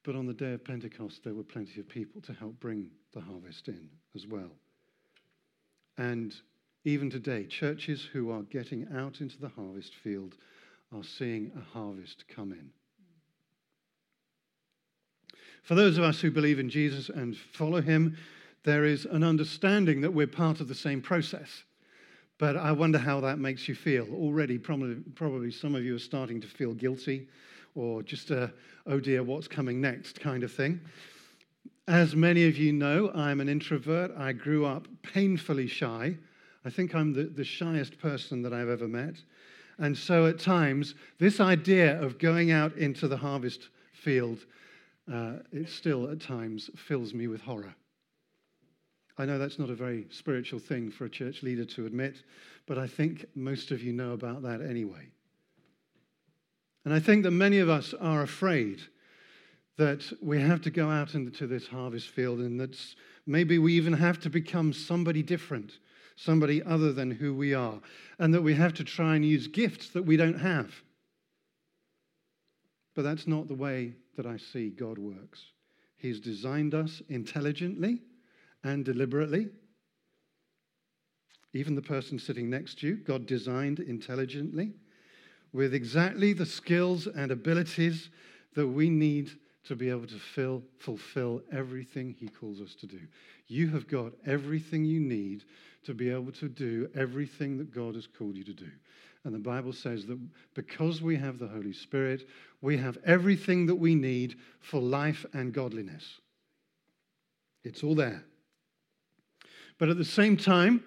But 0.05 0.17
on 0.17 0.27
the 0.27 0.35
day 0.35 0.53
of 0.53 0.67
Pentecost, 0.67 1.25
there 1.25 1.33
were 1.33 1.43
plenty 1.43 1.81
of 1.81 1.89
people 1.89 2.21
to 2.23 2.35
help 2.35 2.61
bring 2.61 2.91
the 3.15 3.23
harvest 3.23 3.69
in 3.69 3.89
as 4.15 4.27
well. 4.27 4.51
And 5.97 6.35
even 6.85 7.09
today, 7.09 7.47
churches 7.47 8.07
who 8.13 8.31
are 8.31 8.43
getting 8.43 8.87
out 8.95 9.23
into 9.23 9.41
the 9.41 9.49
harvest 9.49 9.95
field 9.95 10.35
are 10.95 11.05
seeing 11.05 11.53
a 11.57 11.73
harvest 11.73 12.27
come 12.29 12.53
in. 12.53 12.71
For 15.63 15.75
those 15.75 15.99
of 15.99 16.05
us 16.05 16.21
who 16.21 16.31
believe 16.31 16.59
in 16.59 16.69
Jesus 16.69 17.09
and 17.09 17.37
follow 17.37 17.81
him, 17.81 18.17
there 18.65 18.85
is 18.85 19.07
an 19.07 19.23
understanding 19.23 20.01
that 20.01 20.13
we're 20.13 20.27
part 20.27 20.61
of 20.61 20.69
the 20.69 20.75
same 20.75 21.01
process. 21.01 21.65
But 22.39 22.57
I 22.57 22.73
wonder 22.73 22.99
how 22.99 23.21
that 23.21 23.39
makes 23.39 23.69
you 23.69 23.75
feel. 23.75 24.07
Already, 24.15 24.59
probably, 24.59 24.97
probably 25.15 25.51
some 25.51 25.75
of 25.75 25.85
you 25.85 25.97
are 25.97 26.01
starting 26.01 26.41
to 26.41 26.47
feel 26.47 26.73
guilty 26.73 27.29
or 27.75 28.03
just 28.03 28.31
a, 28.31 28.53
oh 28.87 28.99
dear, 28.99 29.23
what's 29.23 29.47
coming 29.49 29.81
next 29.81 30.21
kind 30.21 30.43
of 30.43 30.53
thing. 30.53 30.81
As 31.87 32.17
many 32.17 32.47
of 32.49 32.57
you 32.57 32.73
know, 32.73 33.11
I'm 33.15 33.41
an 33.41 33.49
introvert. 33.49 34.13
I 34.17 34.33
grew 34.33 34.65
up 34.65 34.89
painfully 35.03 35.67
shy. 35.67 36.17
I 36.65 36.71
think 36.71 36.95
I'm 36.95 37.13
the, 37.13 37.25
the 37.25 37.45
shyest 37.45 37.99
person 37.99 38.43
that 38.43 38.53
I've 38.53 38.69
ever 38.69 38.89
met. 38.89 39.15
And 39.79 39.97
so 39.97 40.27
at 40.27 40.39
times, 40.39 40.95
this 41.19 41.41
idea 41.41 42.01
of 42.01 42.19
going 42.19 42.51
out 42.51 42.77
into 42.77 43.09
the 43.09 43.17
harvest 43.17 43.69
field, 43.93 44.45
uh, 45.13 45.33
it 45.53 45.69
still 45.69 46.11
at 46.11 46.21
times 46.21 46.71
fills 46.77 47.13
me 47.13 47.27
with 47.27 47.41
horror. 47.41 47.75
I 49.19 49.27
know 49.27 49.39
that's 49.39 49.59
not 49.59 49.71
a 49.71 49.75
very 49.75 50.07
spiritual 50.11 50.61
thing 50.61 50.91
for 50.91 51.05
a 51.05 51.11
church 51.11 51.43
leader 51.43 51.65
to 51.65 51.87
admit, 51.87 52.23
but 52.67 52.79
I 52.79 52.87
think 52.87 53.27
most 53.35 53.71
of 53.71 53.83
you 53.83 53.93
know 53.93 54.13
about 54.13 54.43
that 54.43 54.63
anyway. 54.63 55.09
And 56.85 56.95
I 56.95 57.01
think 57.01 57.25
that 57.25 57.33
many 57.33 57.59
of 57.59 57.69
us 57.69 57.93
are 58.01 58.23
afraid 58.23 58.81
that 59.77 60.11
we 60.23 60.41
have 60.41 60.63
to 60.63 60.71
go 60.71 60.89
out 60.89 61.15
into 61.15 61.47
this 61.47 61.67
harvest 61.67 62.09
field 62.09 62.39
and 62.39 62.61
that 62.61 62.79
maybe 63.27 63.59
we 63.59 63.75
even 63.75 63.93
have 63.93 64.21
to 64.21 64.31
become 64.31 64.73
somebody 64.73 65.23
different, 65.23 65.73
somebody 66.17 66.63
other 66.63 66.93
than 66.93 67.11
who 67.11 67.35
we 67.35 67.53
are, 67.53 67.81
and 68.19 68.33
that 68.33 68.43
we 68.43 68.55
have 68.55 68.75
to 68.75 68.85
try 68.85 69.17
and 69.17 69.25
use 69.25 69.47
gifts 69.47 69.91
that 69.91 70.05
we 70.05 70.17
don't 70.17 70.39
have. 70.39 70.73
But 72.95 73.03
that's 73.03 73.27
not 73.27 73.49
the 73.49 73.55
way 73.55 73.95
that 74.21 74.29
I 74.31 74.37
see 74.37 74.69
God 74.69 74.99
works. 74.99 75.47
He's 75.97 76.21
designed 76.21 76.75
us 76.75 77.01
intelligently 77.09 78.03
and 78.63 78.85
deliberately. 78.85 79.49
Even 81.55 81.75
the 81.75 81.81
person 81.81 82.19
sitting 82.19 82.51
next 82.51 82.81
to 82.81 82.87
you, 82.87 82.97
God 82.97 83.27
designed 83.27 83.81
intelligently 83.81 84.75
with 85.55 85.73
exactly 85.73 86.35
the 86.35 86.45
skills 86.45 87.07
and 87.07 87.33
abilities 87.33 88.11
that 88.57 88.69
we 88.69 88.91
need 88.91 89.31
to 89.65 89.75
be 89.75 89.89
able 89.89 90.07
to 90.09 90.19
fill, 90.19 90.63
fulfill 90.79 91.41
everything 91.51 92.15
He 92.19 92.29
calls 92.29 92.61
us 92.61 92.75
to 92.75 92.87
do. 92.87 93.01
You 93.47 93.69
have 93.69 93.89
got 93.89 94.13
everything 94.27 94.85
you 94.85 95.01
need 95.01 95.45
to 95.85 95.95
be 95.95 96.11
able 96.11 96.33
to 96.33 96.49
do 96.51 96.91
everything 96.95 97.57
that 97.57 97.75
God 97.75 97.95
has 97.95 98.07
called 98.07 98.37
you 98.37 98.45
to 98.45 98.53
do. 98.53 98.71
And 99.25 99.35
the 99.35 99.39
Bible 99.39 99.73
says 99.73 100.07
that 100.07 100.19
because 100.55 101.03
we 101.03 101.17
have 101.17 101.39
the 101.39 101.49
Holy 101.49 101.73
Spirit, 101.73 102.27
we 102.63 102.77
have 102.79 102.99
everything 103.05 103.67
that 103.67 103.75
we 103.75 103.95
need 103.95 104.37
for 104.61 104.81
life 104.81 105.27
and 105.35 105.53
godliness. 105.53 106.21
It's 107.63 107.85
all 107.85 107.95
there. 107.95 108.25
But 109.79 109.91
at 109.91 109.99
the 109.99 110.05
same 110.05 110.37
time, 110.37 110.83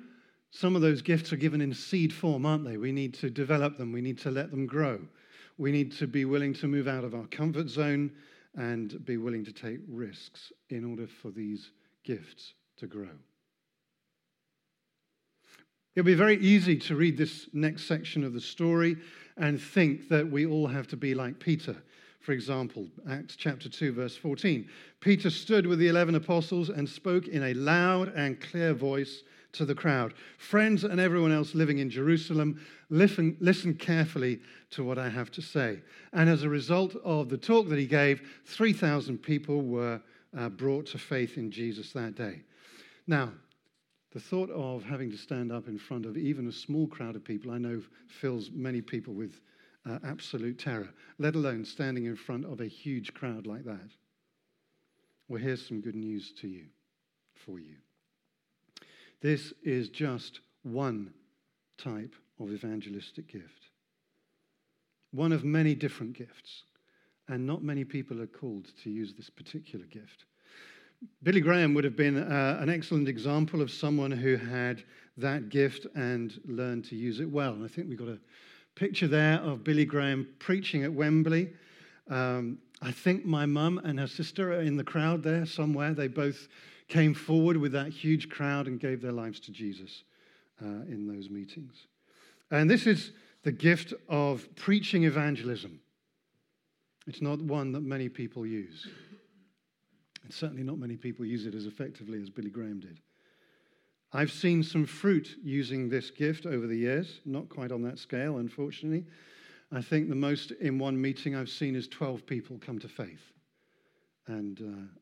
some 0.50 0.76
of 0.76 0.82
those 0.82 1.02
gifts 1.02 1.34
are 1.34 1.38
given 1.38 1.62
in 1.62 1.74
seed 1.74 2.14
form, 2.14 2.46
aren't 2.46 2.66
they? 2.66 2.78
We 2.78 2.92
need 2.92 3.14
to 3.16 3.30
develop 3.30 3.78
them, 3.78 3.92
we 3.92 4.02
need 4.02 4.20
to 4.20 4.32
let 4.32 4.52
them 4.52 4.66
grow. 4.66 5.00
We 5.58 5.72
need 5.72 5.92
to 5.94 6.08
be 6.08 6.26
willing 6.26 6.54
to 6.56 6.68
move 6.68 6.88
out 6.88 7.04
of 7.04 7.14
our 7.14 7.28
comfort 7.28 7.70
zone 7.70 8.12
and 8.56 9.04
be 9.06 9.18
willing 9.18 9.46
to 9.46 9.52
take 9.52 9.80
risks 9.88 10.52
in 10.70 10.86
order 10.86 11.08
for 11.08 11.32
these 11.32 11.72
gifts 12.04 12.54
to 12.78 12.88
grow. 12.88 13.10
It'll 15.96 16.06
be 16.06 16.16
very 16.16 16.38
easy 16.38 16.78
to 16.78 16.96
read 16.96 17.18
this 17.18 17.48
next 17.54 17.86
section 17.86 18.24
of 18.24 18.34
the 18.34 18.42
story 18.42 18.98
and 19.38 19.62
think 19.62 20.10
that 20.10 20.30
we 20.30 20.46
all 20.46 20.68
have 20.68 20.88
to 20.88 20.98
be 20.98 21.14
like 21.14 21.40
Peter. 21.40 21.76
For 22.20 22.32
example, 22.32 22.88
Acts 23.10 23.36
chapter 23.36 23.70
2, 23.70 23.94
verse 23.94 24.16
14. 24.16 24.68
Peter 25.02 25.30
stood 25.30 25.68
with 25.68 25.78
the 25.78 25.90
11 25.90 26.16
apostles 26.16 26.70
and 26.70 26.88
spoke 26.88 27.28
in 27.28 27.44
a 27.44 27.54
loud 27.54 28.12
and 28.16 28.40
clear 28.40 28.74
voice 28.74 29.24
to 29.52 29.66
the 29.66 29.76
crowd. 29.76 30.16
Friends 30.38 30.84
and 30.84 31.00
everyone 31.00 31.32
else 31.32 31.54
living 31.54 31.78
in 31.78 31.90
Jerusalem, 31.90 32.60
listen, 32.90 33.38
listen 33.40 33.76
carefully 33.76 34.40
to 34.72 34.84
what 34.84 34.98
I 34.98 35.10
have 35.10 35.30
to 35.32 35.42
say. 35.42 35.82
And 36.12 36.28
as 36.28 36.44
a 36.44 36.50
result 36.50 36.96
of 37.04 37.30
the 37.30 37.38
talk 37.38 37.70
that 37.70 37.78
he 37.78 37.86
gave, 37.86 38.22
3,000 38.46 39.20
people 39.20 39.62
were 39.62 40.02
uh, 40.36 40.50
brought 40.50 40.88
to 40.88 40.98
faith 40.98 41.38
in 41.38 41.52
Jesus 41.52 41.92
that 41.92 42.16
day. 42.16 42.42
Now, 43.06 43.34
the 44.14 44.20
thought 44.20 44.52
of 44.52 44.84
having 44.84 45.10
to 45.10 45.18
stand 45.18 45.52
up 45.52 45.68
in 45.68 45.80
front 45.80 46.06
of 46.06 46.18
even 46.18 46.48
a 46.48 46.52
small 46.52 46.88
crowd 46.88 47.16
of 47.16 47.24
people, 47.24 47.52
I 47.52 47.58
know 47.58 47.82
fills 48.08 48.52
many 48.52 48.80
people 48.80 49.14
with 49.16 49.42
uh, 49.90 49.98
absolute 50.06 50.60
terror, 50.60 50.90
let 51.18 51.34
alone 51.36 51.66
standing 51.66 52.06
in 52.06 52.16
front 52.16 52.46
of 52.46 52.62
a 52.62 52.68
huge 52.68 53.14
crowd 53.16 53.48
like 53.48 53.66
that. 53.66 53.90
Well, 55.28 55.42
here's 55.42 55.66
some 55.66 55.82
good 55.82 55.96
news 55.96 56.32
to 56.42 56.48
you, 56.48 56.66
for 57.34 57.60
you. 57.60 57.76
This 59.20 59.52
is 59.64 59.90
just 59.90 60.42
one 60.62 61.12
type 61.78 62.14
of 62.40 62.52
evangelistic 62.52 63.28
gift, 63.28 63.70
one 65.12 65.32
of 65.32 65.44
many 65.44 65.74
different 65.74 66.14
gifts, 66.14 66.64
and 67.28 67.48
not 67.48 67.64
many 67.64 67.84
people 67.84 68.22
are 68.22 68.28
called 68.28 68.68
to 68.84 68.92
use 68.92 69.14
this 69.16 69.32
particular 69.32 69.86
gift. 69.86 70.26
Billy 71.24 71.42
Graham 71.42 71.74
would 71.74 71.84
have 71.84 71.96
been 71.96 72.18
uh, 72.18 72.58
an 72.60 72.70
excellent 72.70 73.08
example 73.08 73.62
of 73.62 73.72
someone 73.72 74.12
who 74.12 74.36
had 74.36 74.84
that 75.18 75.50
gift 75.50 75.86
and 75.96 76.40
learned 76.46 76.86
to 76.86 76.96
use 76.96 77.20
it 77.20 77.30
well. 77.30 77.54
And 77.54 77.64
I 77.64 77.68
think 77.68 77.88
we've 77.90 77.98
got 77.98 78.10
a 78.10 78.20
picture 78.76 79.08
there 79.08 79.40
of 79.40 79.64
Billy 79.64 79.86
Graham 79.86 80.28
preaching 80.40 80.84
at 80.84 80.92
Wembley. 80.92 81.54
Um, 82.10 82.58
I 82.82 82.92
think 82.92 83.26
my 83.26 83.46
mum 83.46 83.80
and 83.84 84.00
her 84.00 84.08
sister 84.08 84.54
are 84.54 84.62
in 84.62 84.76
the 84.76 84.84
crowd 84.84 85.24
there 85.24 85.46
somewhere. 85.46 85.94
They 85.94 86.08
both 86.08 86.48
came 86.88 87.14
forward 87.14 87.58
with 87.58 87.72
that 87.72 87.90
huge 87.90 88.30
crowd 88.30 88.68
and 88.68 88.80
gave 88.80 89.02
their 89.02 89.12
lives 89.12 89.40
to 89.42 89.52
Jesus 89.52 90.04
uh, 90.62 90.66
in 90.66 91.08
those 91.08 91.30
meetings. 91.30 91.88
And 92.52 92.70
this 92.70 92.86
is 92.86 93.12
the 93.44 93.52
gift 93.52 93.94
of 94.10 94.48
preaching 94.56 95.06
evangelism. 95.06 95.80
It's 97.08 97.22
not 97.22 97.42
one 97.42 97.72
that 97.74 97.84
many 97.84 98.10
people 98.10 98.46
use. 98.46 98.88
And 100.24 100.34
certainly 100.34 100.64
not 100.64 100.78
many 100.78 100.96
people 100.96 101.26
use 101.26 101.46
it 101.46 101.56
as 101.56 101.66
effectively 101.66 102.22
as 102.22 102.30
Billy 102.30 102.50
Graham 102.50 102.80
did. 102.80 103.00
I've 104.14 104.32
seen 104.32 104.64
some 104.64 104.86
fruit 104.86 105.38
using 105.44 105.90
this 105.90 106.12
gift 106.12 106.46
over 106.46 106.68
the 106.68 106.78
years, 106.78 107.20
not 107.26 107.50
quite 107.50 107.72
on 107.72 107.82
that 107.84 107.98
scale, 107.98 108.38
unfortunately. 108.38 109.06
I 109.72 109.82
think 109.82 110.08
the 110.08 110.16
most 110.16 110.52
in 110.52 110.78
one 110.78 111.02
meeting 111.02 111.36
I've 111.36 111.50
seen 111.50 111.76
is 111.76 111.88
12 111.88 112.26
people 112.26 112.60
come 112.60 112.80
to 112.80 112.88
faith. 112.88 113.32
And 114.28 114.60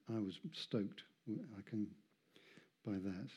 uh, 0.10 0.16
I 0.16 0.20
was 0.20 0.40
stoked. 0.54 1.04
I 1.30 1.70
can 1.70 1.88
by 2.86 2.94
that. 2.94 3.30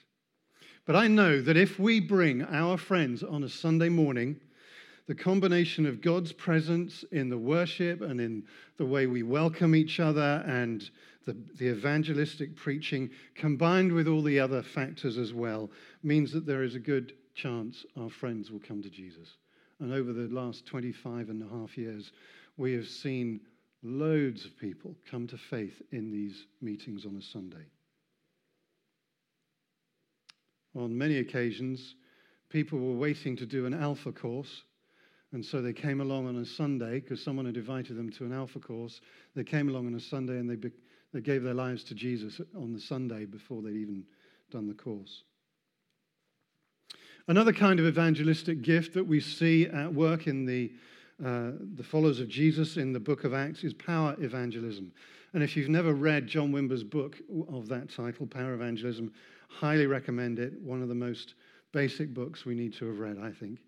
But 0.86 0.96
I 0.96 1.08
know 1.08 1.40
that 1.42 1.56
if 1.56 1.78
we 1.78 2.00
bring 2.00 2.42
our 2.42 2.78
friends 2.78 3.22
on 3.22 3.42
a 3.42 3.48
Sunday 3.48 3.88
morning, 3.88 4.40
the 5.06 5.14
combination 5.14 5.84
of 5.84 6.00
God's 6.00 6.32
presence 6.32 7.04
in 7.12 7.28
the 7.28 7.38
worship 7.38 8.00
and 8.00 8.20
in 8.20 8.44
the 8.78 8.86
way 8.86 9.06
we 9.06 9.22
welcome 9.22 9.74
each 9.74 10.00
other 10.00 10.42
and 10.46 10.88
the, 11.26 11.36
the 11.58 11.70
evangelistic 11.70 12.56
preaching, 12.56 13.10
combined 13.34 13.92
with 13.92 14.08
all 14.08 14.22
the 14.22 14.40
other 14.40 14.62
factors 14.62 15.18
as 15.18 15.32
well, 15.32 15.70
means 16.02 16.32
that 16.32 16.46
there 16.46 16.62
is 16.62 16.74
a 16.74 16.80
good 16.80 17.12
chance 17.34 17.84
our 18.00 18.10
friends 18.10 18.50
will 18.50 18.60
come 18.60 18.82
to 18.82 18.90
Jesus. 18.90 19.36
And 19.80 19.92
over 19.92 20.12
the 20.12 20.28
last 20.28 20.66
25 20.66 21.28
and 21.28 21.42
a 21.42 21.54
half 21.54 21.76
years, 21.76 22.12
we 22.56 22.72
have 22.74 22.86
seen 22.86 23.40
loads 23.82 24.46
of 24.46 24.58
people 24.58 24.94
come 25.10 25.26
to 25.26 25.36
faith 25.36 25.82
in 25.92 26.10
these 26.10 26.46
meetings 26.62 27.04
on 27.04 27.16
a 27.16 27.22
Sunday. 27.22 27.66
On 30.74 30.96
many 30.96 31.18
occasions, 31.18 31.94
people 32.48 32.78
were 32.78 32.96
waiting 32.96 33.36
to 33.36 33.46
do 33.46 33.66
an 33.66 33.74
alpha 33.74 34.12
course 34.12 34.62
and 35.34 35.44
so 35.44 35.60
they 35.60 35.72
came 35.72 36.00
along 36.00 36.28
on 36.28 36.36
a 36.36 36.46
Sunday 36.46 37.00
because 37.00 37.20
someone 37.20 37.44
had 37.44 37.56
invited 37.56 37.96
them 37.96 38.08
to 38.12 38.24
an 38.24 38.32
alpha 38.32 38.60
course. 38.60 39.00
They 39.34 39.42
came 39.42 39.68
along 39.68 39.88
on 39.88 39.94
a 39.96 40.00
Sunday 40.00 40.38
and 40.38 40.48
they, 40.48 40.54
be, 40.54 40.70
they 41.12 41.20
gave 41.20 41.42
their 41.42 41.54
lives 41.54 41.82
to 41.84 41.94
Jesus 41.94 42.40
on 42.56 42.72
the 42.72 42.80
Sunday 42.80 43.24
before 43.24 43.60
they'd 43.60 43.74
even 43.74 44.04
done 44.52 44.68
the 44.68 44.74
course. 44.74 45.24
Another 47.26 47.52
kind 47.52 47.80
of 47.80 47.86
evangelistic 47.86 48.62
gift 48.62 48.94
that 48.94 49.08
we 49.08 49.18
see 49.18 49.66
at 49.66 49.92
work 49.92 50.28
in 50.28 50.46
the, 50.46 50.70
uh, 51.24 51.50
the 51.74 51.82
followers 51.82 52.20
of 52.20 52.28
Jesus 52.28 52.76
in 52.76 52.92
the 52.92 53.00
book 53.00 53.24
of 53.24 53.34
Acts 53.34 53.64
is 53.64 53.74
power 53.74 54.14
evangelism. 54.20 54.92
And 55.32 55.42
if 55.42 55.56
you've 55.56 55.68
never 55.68 55.94
read 55.94 56.28
John 56.28 56.52
Wimber's 56.52 56.84
book 56.84 57.16
of 57.52 57.66
that 57.70 57.90
title, 57.90 58.28
Power 58.28 58.54
Evangelism, 58.54 59.12
highly 59.48 59.86
recommend 59.86 60.38
it. 60.38 60.52
One 60.60 60.80
of 60.80 60.88
the 60.88 60.94
most 60.94 61.34
basic 61.72 62.14
books 62.14 62.44
we 62.44 62.54
need 62.54 62.72
to 62.74 62.86
have 62.86 63.00
read, 63.00 63.18
I 63.20 63.32
think. 63.32 63.58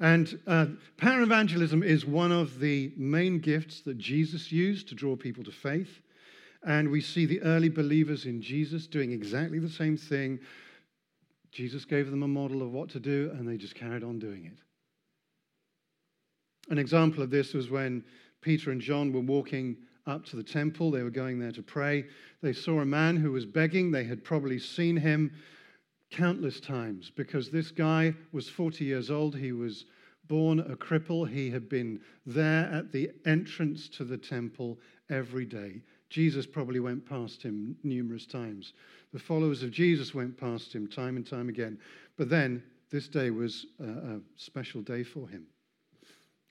And 0.00 0.38
uh, 0.46 0.66
power 0.96 1.22
evangelism 1.22 1.82
is 1.82 2.06
one 2.06 2.30
of 2.30 2.60
the 2.60 2.92
main 2.96 3.40
gifts 3.40 3.80
that 3.80 3.98
Jesus 3.98 4.52
used 4.52 4.88
to 4.88 4.94
draw 4.94 5.16
people 5.16 5.42
to 5.44 5.50
faith. 5.50 6.00
And 6.64 6.90
we 6.90 7.00
see 7.00 7.26
the 7.26 7.42
early 7.42 7.68
believers 7.68 8.24
in 8.24 8.40
Jesus 8.40 8.86
doing 8.86 9.12
exactly 9.12 9.58
the 9.58 9.68
same 9.68 9.96
thing. 9.96 10.38
Jesus 11.50 11.84
gave 11.84 12.10
them 12.10 12.22
a 12.22 12.28
model 12.28 12.62
of 12.62 12.72
what 12.72 12.90
to 12.90 13.00
do, 13.00 13.30
and 13.34 13.48
they 13.48 13.56
just 13.56 13.74
carried 13.74 14.04
on 14.04 14.18
doing 14.18 14.44
it. 14.44 14.58
An 16.70 16.78
example 16.78 17.22
of 17.22 17.30
this 17.30 17.54
was 17.54 17.70
when 17.70 18.04
Peter 18.40 18.70
and 18.70 18.80
John 18.80 19.12
were 19.12 19.20
walking 19.20 19.76
up 20.06 20.24
to 20.26 20.36
the 20.36 20.42
temple. 20.42 20.90
They 20.90 21.02
were 21.02 21.10
going 21.10 21.38
there 21.38 21.52
to 21.52 21.62
pray. 21.62 22.04
They 22.42 22.52
saw 22.52 22.80
a 22.80 22.86
man 22.86 23.16
who 23.16 23.32
was 23.32 23.46
begging. 23.46 23.90
They 23.90 24.04
had 24.04 24.22
probably 24.22 24.58
seen 24.58 24.96
him 24.96 25.32
countless 26.10 26.60
times 26.60 27.10
because 27.14 27.50
this 27.50 27.70
guy 27.70 28.14
was 28.32 28.48
40 28.48 28.84
years 28.84 29.10
old. 29.10 29.36
He 29.36 29.52
was 29.52 29.84
born 30.26 30.60
a 30.60 30.76
cripple. 30.76 31.28
He 31.28 31.50
had 31.50 31.68
been 31.68 32.00
there 32.26 32.70
at 32.72 32.92
the 32.92 33.10
entrance 33.26 33.88
to 33.90 34.04
the 34.04 34.18
temple 34.18 34.78
every 35.10 35.44
day. 35.44 35.82
Jesus 36.10 36.46
probably 36.46 36.80
went 36.80 37.06
past 37.06 37.42
him 37.42 37.76
numerous 37.82 38.26
times. 38.26 38.72
The 39.12 39.18
followers 39.18 39.62
of 39.62 39.70
Jesus 39.70 40.14
went 40.14 40.38
past 40.38 40.74
him 40.74 40.86
time 40.86 41.16
and 41.16 41.26
time 41.26 41.48
again. 41.48 41.78
But 42.16 42.30
then 42.30 42.62
this 42.90 43.08
day 43.08 43.30
was 43.30 43.66
a, 43.80 44.18
special 44.36 44.80
day 44.80 45.02
for 45.02 45.28
him. 45.28 45.46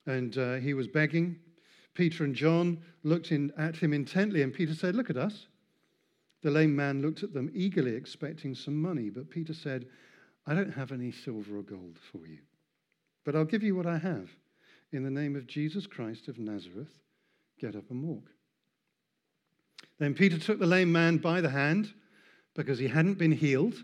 And 0.06 0.38
uh, 0.38 0.56
he 0.56 0.74
was 0.74 0.88
begging. 0.88 1.38
Peter 1.94 2.24
and 2.24 2.36
John 2.36 2.80
looked 3.04 3.32
in, 3.32 3.52
at 3.58 3.76
him 3.76 3.92
intently, 3.94 4.44
and 4.44 4.54
Peter 4.54 4.76
said, 4.76 4.96
Look 4.96 5.10
at 5.10 5.18
us. 5.18 5.48
The 6.44 6.52
lame 6.52 6.76
man 6.76 7.02
looked 7.02 7.24
at 7.24 7.34
them 7.34 7.52
eagerly, 7.54 7.96
expecting 7.96 8.54
some 8.54 8.80
money, 8.80 9.10
but 9.10 9.30
Peter 9.30 9.54
said, 9.54 9.88
I 10.46 10.54
don't 10.54 10.74
have 10.74 10.92
any 10.92 11.12
silver 11.12 11.58
or 11.58 11.64
gold 11.64 11.98
for 12.12 12.26
you, 12.28 12.40
but 13.26 13.36
I'll 13.36 13.46
give 13.46 13.64
you 13.64 13.76
what 13.76 13.86
I 13.88 13.98
have. 13.98 14.30
In 14.92 15.04
the 15.04 15.12
name 15.12 15.36
of 15.36 15.48
Jesus 15.48 15.86
Christ 15.86 16.28
of 16.28 16.40
Nazareth, 16.40 17.00
get 17.60 17.76
up 17.76 17.90
and 17.90 18.04
walk. 18.04 18.30
Then 20.00 20.14
Peter 20.14 20.38
took 20.38 20.60
the 20.60 20.66
lame 20.66 20.92
man 20.92 21.18
by 21.18 21.42
the 21.42 21.50
hand 21.50 21.94
because 22.56 22.80
he 22.80 22.88
hadn't 22.88 23.18
been 23.18 23.32
healed. 23.32 23.84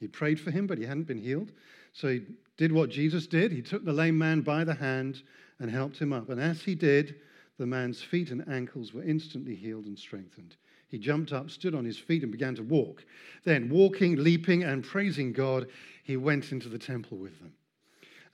He 0.00 0.08
prayed 0.08 0.38
for 0.38 0.50
him, 0.50 0.66
but 0.66 0.78
he 0.78 0.84
hadn't 0.84 1.06
been 1.06 1.22
healed. 1.22 1.52
So 1.92 2.08
he 2.08 2.22
did 2.56 2.72
what 2.72 2.90
Jesus 2.90 3.26
did. 3.26 3.50
He 3.52 3.62
took 3.62 3.84
the 3.84 3.92
lame 3.92 4.18
man 4.18 4.42
by 4.42 4.64
the 4.64 4.74
hand 4.74 5.22
and 5.58 5.70
helped 5.70 5.98
him 5.98 6.12
up. 6.12 6.28
And 6.28 6.40
as 6.40 6.62
he 6.62 6.74
did, 6.74 7.16
the 7.58 7.66
man's 7.66 8.02
feet 8.02 8.30
and 8.30 8.46
ankles 8.48 8.92
were 8.92 9.02
instantly 9.02 9.54
healed 9.54 9.86
and 9.86 9.98
strengthened. 9.98 10.56
He 10.88 10.98
jumped 10.98 11.32
up, 11.32 11.50
stood 11.50 11.74
on 11.74 11.84
his 11.84 11.98
feet, 11.98 12.22
and 12.22 12.32
began 12.32 12.54
to 12.56 12.62
walk. 12.62 13.04
Then, 13.44 13.68
walking, 13.68 14.16
leaping, 14.16 14.64
and 14.64 14.82
praising 14.82 15.32
God, 15.32 15.66
he 16.02 16.16
went 16.16 16.50
into 16.50 16.68
the 16.68 16.78
temple 16.78 17.18
with 17.18 17.38
them. 17.40 17.52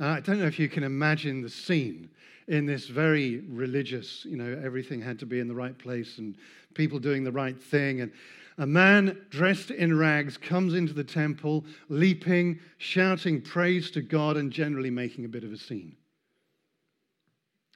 Uh, 0.01 0.07
I 0.07 0.21
don't 0.21 0.39
know 0.39 0.47
if 0.47 0.59
you 0.59 0.69
can 0.69 0.85
imagine 0.85 1.43
the 1.43 1.49
scene 1.49 2.11
in 2.47 2.67
this 2.67 2.87
very 2.87 3.41
religious, 3.49 4.25
you 4.25 4.37
know, 4.37 4.61
everything 4.63 5.01
had 5.01 5.19
to 5.21 5.27
be 5.27 5.41
in 5.41 5.49
the 5.49 5.55
right 5.55 5.77
place 5.79 6.19
and 6.19 6.37
people 6.75 6.99
doing 6.99 7.25
the 7.25 7.33
right 7.33 7.61
thing. 7.61 8.03
And 8.03 8.13
A 8.59 8.67
man 8.67 9.19
dressed 9.31 9.71
in 9.71 9.99
rags 9.99 10.37
comes 10.37 10.75
into 10.75 10.93
the 10.93 11.05
temple, 11.05 11.65
leaping, 11.89 12.61
shouting 12.79 13.41
praise 13.41 13.91
to 13.93 14.03
God, 14.03 14.37
and 14.37 14.53
generally 14.53 14.91
making 14.91 15.25
a 15.25 15.29
bit 15.29 15.43
of 15.43 15.53
a 15.53 15.57
scene. 15.57 15.97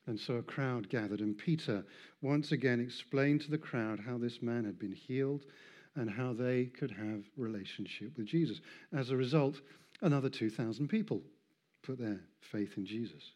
And 0.09 0.19
so 0.19 0.37
a 0.37 0.43
crowd 0.43 0.89
gathered, 0.89 1.21
and 1.21 1.37
Peter 1.37 1.85
once 2.23 2.51
again 2.53 2.81
explained 2.81 3.43
to 3.43 3.51
the 3.51 3.59
crowd 3.59 4.01
how 4.01 4.17
this 4.17 4.41
man 4.41 4.65
had 4.65 4.79
been 4.79 4.95
healed 4.95 5.45
and 5.97 6.09
how 6.11 6.33
they 6.33 6.65
could 6.65 6.91
have 6.91 7.25
relationship 7.37 8.17
with 8.17 8.25
Jesus. 8.25 8.63
As 8.97 9.11
a 9.11 9.17
result, 9.17 9.61
another 10.01 10.31
2,000 10.31 10.89
people 10.89 11.21
put 11.83 11.99
their 11.99 12.21
faith 12.41 12.79
in 12.79 12.87
Jesus. 12.87 13.33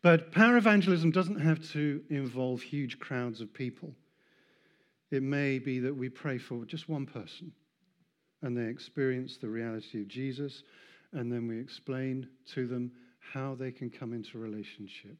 But 0.00 0.30
power 0.30 0.56
evangelism 0.56 1.10
doesn't 1.10 1.40
have 1.40 1.60
to 1.72 2.00
involve 2.08 2.62
huge 2.62 3.00
crowds 3.00 3.40
of 3.40 3.52
people. 3.52 3.92
It 5.10 5.24
may 5.24 5.58
be 5.58 5.80
that 5.80 5.96
we 5.96 6.08
pray 6.08 6.38
for 6.38 6.64
just 6.64 6.88
one 6.88 7.04
person 7.04 7.50
and 8.42 8.56
they 8.56 8.70
experience 8.70 9.38
the 9.38 9.48
reality 9.48 10.00
of 10.00 10.06
Jesus, 10.06 10.62
and 11.12 11.32
then 11.32 11.48
we 11.48 11.58
explain 11.58 12.28
to 12.54 12.68
them 12.68 12.92
how 13.32 13.54
they 13.54 13.70
can 13.70 13.90
come 13.90 14.12
into 14.12 14.38
relationship 14.38 15.16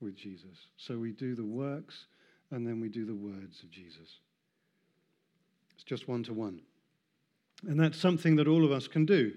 with 0.00 0.16
Jesus. 0.16 0.56
So 0.76 0.98
we 0.98 1.12
do 1.12 1.34
the 1.34 1.44
works 1.44 2.06
and 2.50 2.66
then 2.66 2.80
we 2.80 2.88
do 2.88 3.04
the 3.04 3.14
words 3.14 3.62
of 3.62 3.70
Jesus. 3.70 4.08
It's 5.74 5.84
just 5.84 6.08
one 6.08 6.22
to 6.24 6.32
one. 6.32 6.60
And 7.66 7.78
that's 7.78 7.98
something 7.98 8.36
that 8.36 8.46
all 8.46 8.64
of 8.64 8.72
us 8.72 8.86
can 8.86 9.04
do. 9.04 9.32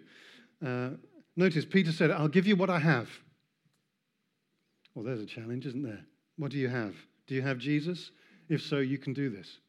Uh, 0.65 0.91
notice 1.35 1.65
Peter 1.65 1.91
said, 1.91 2.11
I'll 2.11 2.27
give 2.27 2.47
you 2.47 2.55
what 2.55 2.69
I 2.69 2.79
have. 2.79 3.09
Well, 4.93 5.05
there's 5.05 5.21
a 5.21 5.25
challenge, 5.25 5.65
isn't 5.65 5.83
there? 5.83 6.01
What 6.38 6.51
do 6.51 6.57
you 6.57 6.69
have? 6.69 6.95
Do 7.27 7.35
you 7.35 7.41
have 7.41 7.57
Jesus? 7.57 8.11
If 8.50 8.61
so, 8.61 8.77
you 8.77 8.97
can 8.97 9.13
do 9.13 9.29
this 9.29 9.59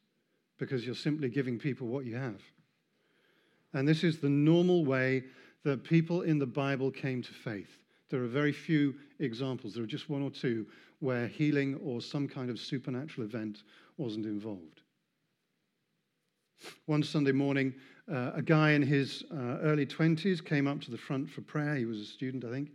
because 0.59 0.85
you're 0.85 0.95
simply 0.95 1.29
giving 1.29 1.59
people 1.59 1.87
what 1.87 2.05
you 2.05 2.17
have. 2.17 2.41
And 3.73 3.89
this 3.89 4.05
is 4.05 4.19
the 4.19 4.29
normal 4.29 4.85
way 4.85 5.25
that 5.65 5.85
people 5.85 6.23
in 6.23 6.39
the 6.39 6.47
Bible 6.47 6.91
came 6.91 7.23
to 7.23 7.33
faith. 7.33 7.71
There 8.13 8.23
are 8.23 8.29
very 8.29 8.53
few 8.53 8.95
examples, 9.21 9.73
there 9.73 9.83
are 9.83 9.87
just 9.87 10.11
one 10.11 10.23
or 10.23 10.31
two 10.31 10.67
where 11.01 11.27
healing 11.27 11.81
or 11.83 12.03
some 12.03 12.29
kind 12.29 12.51
of 12.51 12.61
supernatural 12.61 13.27
event 13.27 13.63
wasn't 13.97 14.27
involved. 14.27 14.83
One 16.85 17.03
Sunday 17.03 17.33
morning, 17.33 17.73
uh, 18.13 18.33
a 18.35 18.43
guy 18.43 18.73
in 18.73 18.83
his 18.83 19.25
uh, 19.33 19.61
early 19.63 19.87
20s 19.87 20.45
came 20.45 20.69
up 20.69 20.83
to 20.83 20.91
the 20.91 20.99
front 20.99 21.31
for 21.31 21.41
prayer. 21.41 21.75
He 21.75 21.87
was 21.87 22.01
a 22.01 22.05
student, 22.05 22.45
I 22.45 22.51
think. 22.51 22.73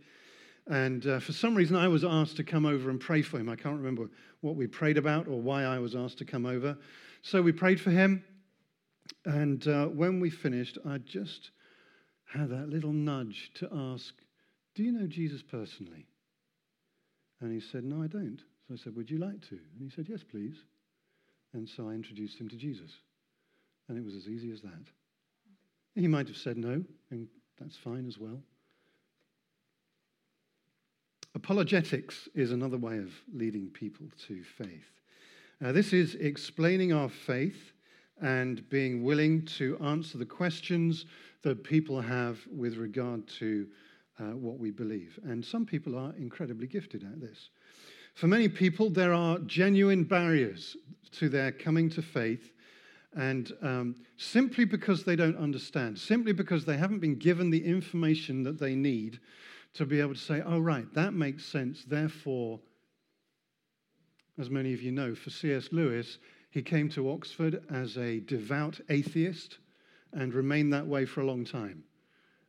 And 0.66 1.06
uh, 1.06 1.20
for 1.20 1.32
some 1.32 1.54
reason, 1.54 1.76
I 1.76 1.86
was 1.86 2.02
asked 2.04 2.36
to 2.38 2.44
come 2.44 2.66
over 2.66 2.90
and 2.90 3.00
pray 3.00 3.22
for 3.22 3.38
him. 3.38 3.48
I 3.48 3.54
can't 3.54 3.76
remember 3.76 4.10
what 4.40 4.56
we 4.56 4.66
prayed 4.66 4.98
about 4.98 5.28
or 5.28 5.40
why 5.40 5.62
I 5.62 5.78
was 5.78 5.94
asked 5.94 6.18
to 6.18 6.24
come 6.24 6.46
over. 6.46 6.76
So 7.22 7.40
we 7.40 7.52
prayed 7.52 7.80
for 7.80 7.90
him. 7.90 8.24
And 9.24 9.66
uh, 9.68 9.86
when 9.86 10.18
we 10.18 10.30
finished, 10.30 10.78
I 10.84 10.98
just 10.98 11.52
had 12.24 12.50
that 12.50 12.68
little 12.68 12.92
nudge 12.92 13.52
to 13.54 13.68
ask, 13.72 14.14
Do 14.78 14.84
you 14.84 14.92
know 14.92 15.08
Jesus 15.08 15.42
personally? 15.42 16.06
And 17.40 17.52
he 17.52 17.58
said, 17.58 17.82
No, 17.82 18.00
I 18.00 18.06
don't. 18.06 18.38
So 18.68 18.74
I 18.74 18.76
said, 18.76 18.94
Would 18.94 19.10
you 19.10 19.18
like 19.18 19.40
to? 19.48 19.56
And 19.56 19.82
he 19.82 19.90
said, 19.90 20.06
Yes, 20.08 20.22
please. 20.22 20.54
And 21.52 21.68
so 21.68 21.88
I 21.88 21.94
introduced 21.94 22.38
him 22.38 22.48
to 22.48 22.54
Jesus. 22.54 22.92
And 23.88 23.98
it 23.98 24.04
was 24.04 24.14
as 24.14 24.28
easy 24.28 24.52
as 24.52 24.60
that. 24.60 24.84
He 25.96 26.06
might 26.06 26.28
have 26.28 26.36
said 26.36 26.56
no, 26.56 26.84
and 27.10 27.26
that's 27.58 27.76
fine 27.76 28.06
as 28.06 28.18
well. 28.18 28.40
Apologetics 31.34 32.28
is 32.36 32.52
another 32.52 32.78
way 32.78 32.98
of 32.98 33.12
leading 33.34 33.70
people 33.70 34.06
to 34.28 34.44
faith. 34.44 34.92
Uh, 35.60 35.72
this 35.72 35.92
is 35.92 36.14
explaining 36.14 36.92
our 36.92 37.08
faith 37.08 37.72
and 38.22 38.68
being 38.68 39.02
willing 39.02 39.44
to 39.46 39.76
answer 39.82 40.18
the 40.18 40.24
questions 40.24 41.04
that 41.42 41.64
people 41.64 42.00
have 42.00 42.38
with 42.48 42.76
regard 42.76 43.26
to 43.40 43.66
uh, 44.18 44.34
what 44.36 44.58
we 44.58 44.70
believe. 44.70 45.18
And 45.24 45.44
some 45.44 45.66
people 45.66 45.96
are 45.96 46.14
incredibly 46.16 46.66
gifted 46.66 47.02
at 47.04 47.20
this. 47.20 47.50
For 48.14 48.26
many 48.26 48.48
people, 48.48 48.90
there 48.90 49.12
are 49.12 49.38
genuine 49.40 50.04
barriers 50.04 50.76
to 51.12 51.28
their 51.28 51.52
coming 51.52 51.88
to 51.90 52.02
faith, 52.02 52.52
and 53.14 53.52
um, 53.62 53.94
simply 54.16 54.64
because 54.64 55.04
they 55.04 55.16
don't 55.16 55.36
understand, 55.36 55.98
simply 55.98 56.32
because 56.32 56.64
they 56.64 56.76
haven't 56.76 56.98
been 56.98 57.16
given 57.16 57.50
the 57.50 57.64
information 57.64 58.42
that 58.42 58.58
they 58.58 58.74
need 58.74 59.20
to 59.74 59.86
be 59.86 60.00
able 60.00 60.14
to 60.14 60.20
say, 60.20 60.42
oh, 60.44 60.58
right, 60.58 60.92
that 60.94 61.14
makes 61.14 61.44
sense. 61.44 61.84
Therefore, 61.84 62.58
as 64.38 64.50
many 64.50 64.74
of 64.74 64.82
you 64.82 64.92
know, 64.92 65.14
for 65.14 65.30
C.S. 65.30 65.68
Lewis, 65.72 66.18
he 66.50 66.62
came 66.62 66.88
to 66.90 67.10
Oxford 67.10 67.62
as 67.70 67.96
a 67.96 68.20
devout 68.20 68.80
atheist 68.88 69.58
and 70.12 70.32
remained 70.34 70.72
that 70.72 70.86
way 70.86 71.04
for 71.04 71.20
a 71.20 71.26
long 71.26 71.44
time. 71.44 71.84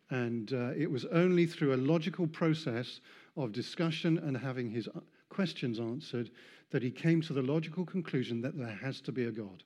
And 0.10 0.54
uh, 0.54 0.72
it 0.76 0.90
was 0.90 1.06
only 1.06 1.46
through 1.46 1.74
a 1.74 1.78
logical 1.78 2.28
process 2.28 3.00
of 3.38 3.52
discussion 3.52 4.18
and 4.18 4.36
having 4.36 4.70
his 4.70 4.88
uh, 4.88 5.00
questions 5.30 5.80
answered 5.80 6.32
that 6.72 6.84
he 6.84 6.92
came 6.92 7.22
to 7.22 7.34
the 7.34 7.42
logical 7.42 7.86
conclusion 7.86 8.42
that 8.42 8.58
there 8.58 8.78
has 8.82 9.02
to 9.02 9.12
be 9.12 9.26
a 9.26 9.32
God. 9.32 9.64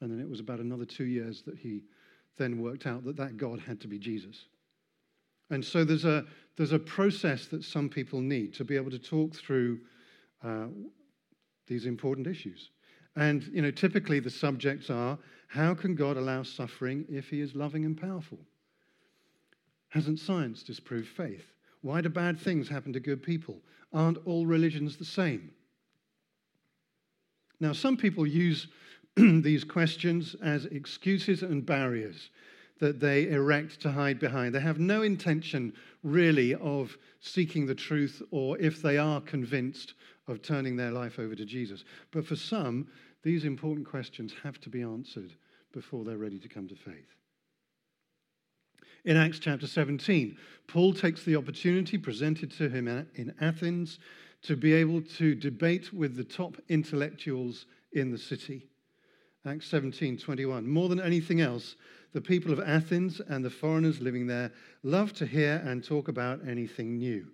And 0.00 0.10
then 0.10 0.20
it 0.20 0.28
was 0.28 0.40
about 0.40 0.60
another 0.60 0.84
two 0.84 1.04
years 1.04 1.42
that 1.42 1.58
he 1.58 1.84
then 2.36 2.60
worked 2.60 2.86
out 2.86 3.04
that 3.04 3.16
that 3.16 3.36
God 3.36 3.60
had 3.60 3.80
to 3.80 3.88
be 3.88 3.98
Jesus. 3.98 4.46
And 5.50 5.64
so 5.64 5.84
there's 5.84 6.04
a, 6.04 6.24
there's 6.56 6.72
a 6.72 6.78
process 6.78 7.46
that 7.46 7.64
some 7.64 7.88
people 7.88 8.20
need 8.20 8.54
to 8.54 8.64
be 8.64 8.76
able 8.76 8.90
to 8.90 8.98
talk 8.98 9.34
through 9.34 9.80
uh, 10.42 10.66
these 11.66 11.86
important 11.86 12.26
issues. 12.26 12.70
And, 13.16 13.44
you 13.52 13.62
know, 13.62 13.70
typically 13.70 14.20
the 14.20 14.30
subjects 14.30 14.90
are 14.90 15.18
how 15.48 15.74
can 15.74 15.94
God 15.94 16.16
allow 16.16 16.42
suffering 16.42 17.04
if 17.10 17.28
he 17.28 17.40
is 17.40 17.54
loving 17.54 17.84
and 17.84 18.00
powerful? 18.00 18.38
Hasn't 19.92 20.20
science 20.20 20.62
disproved 20.62 21.08
faith? 21.08 21.44
Why 21.82 22.00
do 22.00 22.08
bad 22.08 22.40
things 22.40 22.66
happen 22.66 22.94
to 22.94 23.00
good 23.00 23.22
people? 23.22 23.60
Aren't 23.92 24.26
all 24.26 24.46
religions 24.46 24.96
the 24.96 25.04
same? 25.04 25.50
Now, 27.60 27.74
some 27.74 27.98
people 27.98 28.26
use 28.26 28.68
these 29.16 29.64
questions 29.64 30.34
as 30.42 30.64
excuses 30.64 31.42
and 31.42 31.66
barriers 31.66 32.30
that 32.78 33.00
they 33.00 33.28
erect 33.28 33.80
to 33.82 33.92
hide 33.92 34.18
behind. 34.18 34.54
They 34.54 34.60
have 34.60 34.78
no 34.78 35.02
intention, 35.02 35.74
really, 36.02 36.54
of 36.54 36.96
seeking 37.20 37.66
the 37.66 37.74
truth 37.74 38.22
or, 38.30 38.56
if 38.58 38.80
they 38.80 38.96
are 38.96 39.20
convinced, 39.20 39.92
of 40.26 40.40
turning 40.40 40.74
their 40.74 40.90
life 40.90 41.18
over 41.18 41.34
to 41.34 41.44
Jesus. 41.44 41.84
But 42.12 42.26
for 42.26 42.34
some, 42.34 42.88
these 43.22 43.44
important 43.44 43.86
questions 43.86 44.32
have 44.42 44.58
to 44.62 44.70
be 44.70 44.80
answered 44.80 45.34
before 45.70 46.02
they're 46.02 46.16
ready 46.16 46.38
to 46.38 46.48
come 46.48 46.66
to 46.68 46.76
faith. 46.76 47.14
In 49.04 49.16
Acts 49.16 49.40
chapter 49.40 49.66
17, 49.66 50.36
Paul 50.68 50.92
takes 50.94 51.24
the 51.24 51.36
opportunity 51.36 51.98
presented 51.98 52.50
to 52.52 52.68
him 52.68 52.86
in 52.86 53.34
Athens 53.40 53.98
to 54.42 54.56
be 54.56 54.72
able 54.72 55.02
to 55.02 55.34
debate 55.34 55.92
with 55.92 56.16
the 56.16 56.24
top 56.24 56.56
intellectuals 56.68 57.66
in 57.92 58.10
the 58.10 58.18
city. 58.18 58.68
Acts 59.44 59.66
17 59.66 60.18
21. 60.18 60.68
More 60.68 60.88
than 60.88 61.00
anything 61.00 61.40
else, 61.40 61.74
the 62.12 62.20
people 62.20 62.52
of 62.52 62.60
Athens 62.60 63.20
and 63.28 63.44
the 63.44 63.50
foreigners 63.50 64.00
living 64.00 64.26
there 64.26 64.52
love 64.84 65.12
to 65.14 65.26
hear 65.26 65.60
and 65.64 65.82
talk 65.82 66.06
about 66.08 66.46
anything 66.46 66.96
new. 66.96 67.26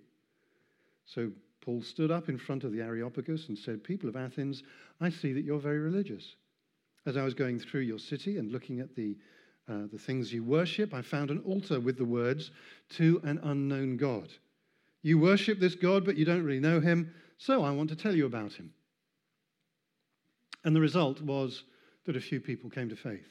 So 1.05 1.31
Paul 1.61 1.83
stood 1.83 2.09
up 2.09 2.29
in 2.29 2.37
front 2.37 2.63
of 2.63 2.71
the 2.71 2.81
Areopagus 2.81 3.49
and 3.49 3.57
said, 3.57 3.83
People 3.83 4.09
of 4.09 4.15
Athens, 4.15 4.63
I 4.99 5.09
see 5.09 5.33
that 5.33 5.43
you're 5.43 5.59
very 5.59 5.79
religious. 5.79 6.35
As 7.05 7.15
I 7.15 7.23
was 7.23 7.33
going 7.33 7.59
through 7.59 7.81
your 7.81 7.99
city 7.99 8.37
and 8.37 8.51
looking 8.51 8.79
at 8.79 8.95
the, 8.95 9.15
uh, 9.69 9.87
the 9.91 9.99
things 9.99 10.33
you 10.33 10.43
worship, 10.43 10.93
I 10.93 11.01
found 11.01 11.29
an 11.29 11.41
altar 11.45 11.79
with 11.79 11.97
the 11.97 12.05
words, 12.05 12.51
To 12.91 13.21
an 13.23 13.39
unknown 13.43 13.97
God. 13.97 14.29
You 15.01 15.19
worship 15.19 15.59
this 15.59 15.75
God, 15.75 16.05
but 16.05 16.17
you 16.17 16.25
don't 16.25 16.43
really 16.43 16.59
know 16.59 16.79
him, 16.79 17.13
so 17.37 17.63
I 17.63 17.71
want 17.71 17.89
to 17.89 17.95
tell 17.95 18.15
you 18.15 18.25
about 18.25 18.53
him. 18.53 18.73
And 20.63 20.75
the 20.75 20.81
result 20.81 21.21
was 21.21 21.63
that 22.05 22.17
a 22.17 22.21
few 22.21 22.41
people 22.41 22.69
came 22.69 22.89
to 22.89 22.95
faith. 22.95 23.27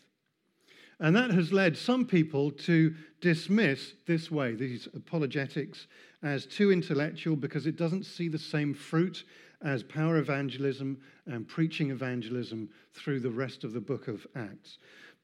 And 1.01 1.14
that 1.14 1.31
has 1.31 1.53
led 1.53 1.77
some 1.77 2.07
people 2.07 2.51
to 2.51 2.94
dismiss 3.20 3.92
this 4.07 4.31
way, 4.31 4.55
these 4.55 4.88
apologetics, 4.94 5.87
as 6.22 6.46
too 6.46 6.72
intellectual 6.72 7.37
because 7.37 7.66
it 7.66 7.77
doesn't 7.77 8.05
see 8.05 8.29
the 8.29 8.38
same 8.38 8.74
fruit 8.74 9.24
as 9.62 9.83
power 9.83 10.16
evangelism 10.16 10.98
and 11.27 11.46
preaching 11.46 11.90
evangelism 11.90 12.68
through 12.94 13.20
the 13.20 13.31
rest 13.31 13.64
of 13.64 13.72
the 13.72 13.81
book 13.81 14.09
of 14.09 14.27
Acts. 14.35 14.79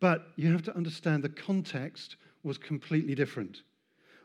But 0.05 0.33
you 0.37 0.53
have 0.53 0.63
to 0.65 0.77
understand 0.77 1.25
the 1.25 1.31
context 1.31 2.17
was 2.43 2.59
completely 2.59 3.15
different. 3.15 3.63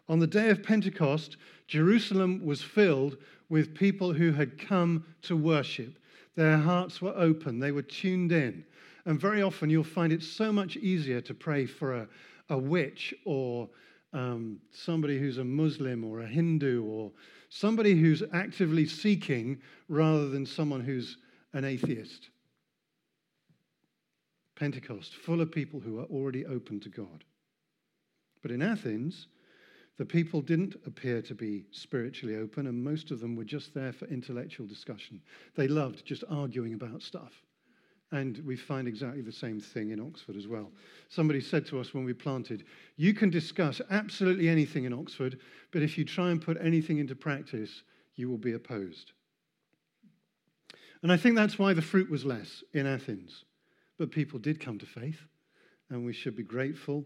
On 0.09 0.19
the 0.19 0.27
day 0.27 0.49
of 0.49 0.61
Pentecost, 0.61 1.37
Jerusalem 1.67 2.43
was 2.43 2.61
filled 2.61 3.15
with 3.47 3.73
people 3.73 4.11
who 4.11 4.33
had 4.33 4.57
come 4.57 5.05
to 5.21 5.37
worship. 5.37 5.97
Their 6.35 6.57
hearts 6.57 7.01
were 7.01 7.13
open, 7.15 7.59
they 7.59 7.71
were 7.71 7.81
tuned 7.81 8.33
in. 8.33 8.65
And 9.05 9.21
very 9.21 9.41
often 9.41 9.69
you'll 9.69 9.85
find 9.85 10.11
it 10.11 10.21
so 10.21 10.51
much 10.51 10.75
easier 10.75 11.21
to 11.21 11.33
pray 11.33 11.65
for 11.65 11.95
a, 11.95 12.09
a 12.49 12.57
witch 12.57 13.13
or 13.23 13.69
um, 14.11 14.59
somebody 14.73 15.17
who's 15.17 15.37
a 15.37 15.45
Muslim 15.45 16.03
or 16.03 16.19
a 16.19 16.27
Hindu 16.27 16.83
or 16.83 17.09
somebody 17.47 17.95
who's 17.95 18.21
actively 18.33 18.85
seeking 18.85 19.61
rather 19.87 20.27
than 20.27 20.45
someone 20.45 20.81
who's 20.81 21.15
an 21.53 21.63
atheist. 21.63 22.31
Pentecost, 24.59 25.15
full 25.15 25.39
of 25.39 25.51
people 25.51 25.79
who 25.79 25.99
are 25.99 26.05
already 26.05 26.45
open 26.45 26.79
to 26.81 26.89
God. 26.89 27.23
But 28.41 28.51
in 28.51 28.61
Athens, 28.61 29.27
the 29.97 30.05
people 30.05 30.41
didn't 30.41 30.75
appear 30.85 31.21
to 31.23 31.33
be 31.33 31.65
spiritually 31.71 32.35
open, 32.35 32.67
and 32.67 32.83
most 32.83 33.11
of 33.11 33.19
them 33.19 33.35
were 33.35 33.45
just 33.45 33.73
there 33.73 33.93
for 33.93 34.05
intellectual 34.05 34.67
discussion. 34.67 35.21
They 35.55 35.67
loved 35.67 36.05
just 36.05 36.23
arguing 36.29 36.73
about 36.73 37.01
stuff. 37.01 37.33
And 38.11 38.39
we 38.45 38.55
find 38.55 38.87
exactly 38.87 39.21
the 39.21 39.31
same 39.31 39.59
thing 39.59 39.91
in 39.91 39.99
Oxford 39.99 40.35
as 40.35 40.47
well. 40.47 40.71
Somebody 41.09 41.41
said 41.41 41.65
to 41.67 41.79
us 41.79 41.93
when 41.93 42.05
we 42.05 42.13
planted, 42.13 42.65
You 42.97 43.13
can 43.13 43.29
discuss 43.29 43.81
absolutely 43.91 44.49
anything 44.49 44.85
in 44.85 44.93
Oxford, 44.93 45.39
but 45.71 45.83
if 45.83 45.97
you 45.97 46.05
try 46.05 46.31
and 46.31 46.41
put 46.41 46.57
anything 46.59 46.97
into 46.97 47.15
practice, 47.15 47.83
you 48.15 48.29
will 48.29 48.37
be 48.37 48.53
opposed. 48.53 49.11
And 51.03 51.11
I 51.11 51.17
think 51.17 51.35
that's 51.35 51.59
why 51.59 51.73
the 51.73 51.81
fruit 51.81 52.09
was 52.09 52.25
less 52.25 52.63
in 52.73 52.87
Athens. 52.87 53.45
But 53.99 54.11
people 54.11 54.39
did 54.39 54.59
come 54.61 54.79
to 54.79 54.85
faith, 54.85 55.19
and 55.89 56.05
we 56.05 56.13
should 56.13 56.35
be 56.35 56.43
grateful 56.43 57.05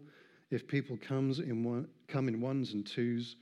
if 0.52 0.68
people 0.68 0.96
comes 0.96 1.40
in 1.40 1.64
one, 1.64 1.88
come 2.08 2.28
in 2.28 2.40
ones 2.40 2.74
and 2.74 2.86
twos 2.86 3.36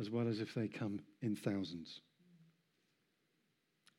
as 0.00 0.10
well 0.10 0.26
as 0.26 0.40
if 0.40 0.52
they 0.52 0.66
come 0.66 1.00
in 1.22 1.36
thousands. 1.36 2.00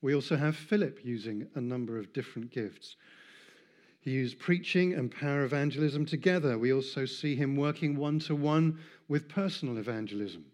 We 0.01 0.13
also 0.13 0.35
have 0.35 0.55
Philip 0.55 0.99
using 1.03 1.47
a 1.55 1.61
number 1.61 1.97
of 1.97 2.13
different 2.13 2.51
gifts. 2.51 2.97
He 4.01 4.11
used 4.11 4.39
preaching 4.39 4.93
and 4.93 5.11
power 5.11 5.43
evangelism 5.43 6.05
together. 6.05 6.57
We 6.57 6.73
also 6.73 7.05
see 7.05 7.35
him 7.35 7.55
working 7.55 7.95
one 7.95 8.19
to 8.19 8.35
one 8.35 8.79
with 9.07 9.29
personal 9.29 9.77
evangelism. 9.77 10.45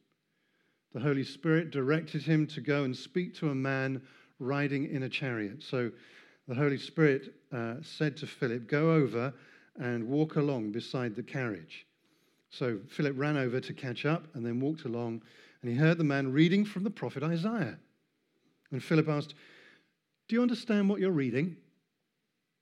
The 0.93 0.99
Holy 0.99 1.23
Spirit 1.23 1.71
directed 1.71 2.23
him 2.23 2.47
to 2.47 2.62
go 2.62 2.84
and 2.84 2.95
speak 2.95 3.36
to 3.36 3.49
a 3.49 3.55
man 3.55 4.01
riding 4.39 4.89
in 4.89 5.03
a 5.03 5.10
chariot. 5.10 5.63
So 5.63 5.91
the 6.47 6.55
Holy 6.55 6.77
Spirit 6.77 7.34
uh, 7.51 7.75
said 7.81 8.17
to 8.17 8.27
Philip, 8.27 8.67
Go 8.67 8.93
over 8.93 9.34
and 9.77 10.08
walk 10.08 10.36
along 10.36 10.71
beside 10.71 11.15
the 11.15 11.23
carriage. 11.23 11.86
So 12.49 12.79
Philip 12.88 13.17
ran 13.17 13.38
over 13.38 13.60
to 13.60 13.73
catch 13.73 14.05
up 14.05 14.27
and 14.34 14.45
then 14.45 14.60
walked 14.60 14.86
along, 14.86 15.21
and 15.62 15.71
he 15.71 15.77
heard 15.77 15.97
the 15.97 16.03
man 16.03 16.31
reading 16.31 16.63
from 16.63 16.84
the 16.84 16.89
prophet 16.89 17.23
Isaiah. 17.23 17.77
And 18.71 18.84
Philip 18.84 19.10
asked, 19.10 19.34
Do 20.27 20.36
you 20.36 20.41
understand 20.41 20.89
what 20.89 20.99
you're 20.99 21.12
reading? 21.12 21.58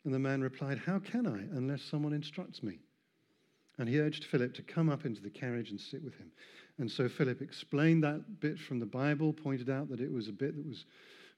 And 0.06 0.14
the 0.14 0.20
man 0.20 0.42
replied, 0.42 0.80
How 0.80 1.00
can 1.00 1.28
I 1.28 1.56
unless 1.56 1.82
someone 1.82 2.14
instructs 2.14 2.64
me? 2.64 2.80
And 3.78 3.90
he 3.90 4.00
urged 4.00 4.26
Philip 4.26 4.54
to 4.56 4.62
come 4.62 4.90
up 4.90 5.06
into 5.06 5.22
the 5.22 5.30
carriage 5.30 5.72
and 5.72 5.80
sit 5.80 6.04
with 6.04 6.16
him. 6.16 6.32
And 6.78 6.90
so 6.90 7.08
Philip 7.08 7.42
explained 7.42 8.04
that 8.04 8.40
bit 8.40 8.60
from 8.60 8.80
the 8.80 8.86
Bible, 8.86 9.34
pointed 9.34 9.70
out 9.70 9.90
that 9.90 10.00
it 10.00 10.12
was 10.12 10.28
a 10.28 10.34
bit 10.34 10.56
that 10.56 10.66
was 10.66 10.86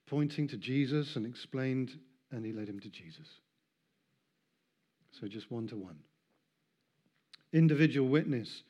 pointing 0.05 0.47
to 0.49 0.58
Jesus, 0.58 1.15
and 1.15 1.25
explained, 1.25 1.97
and 2.36 2.45
he 2.45 2.52
led 2.52 2.67
him 2.67 2.80
to 2.82 2.89
Jesus. 2.89 3.28
So 5.19 5.28
just 5.28 5.50
one 5.50 5.67
to 5.69 5.78
one. 5.78 5.98
Individual 7.54 8.10
witness 8.10 8.63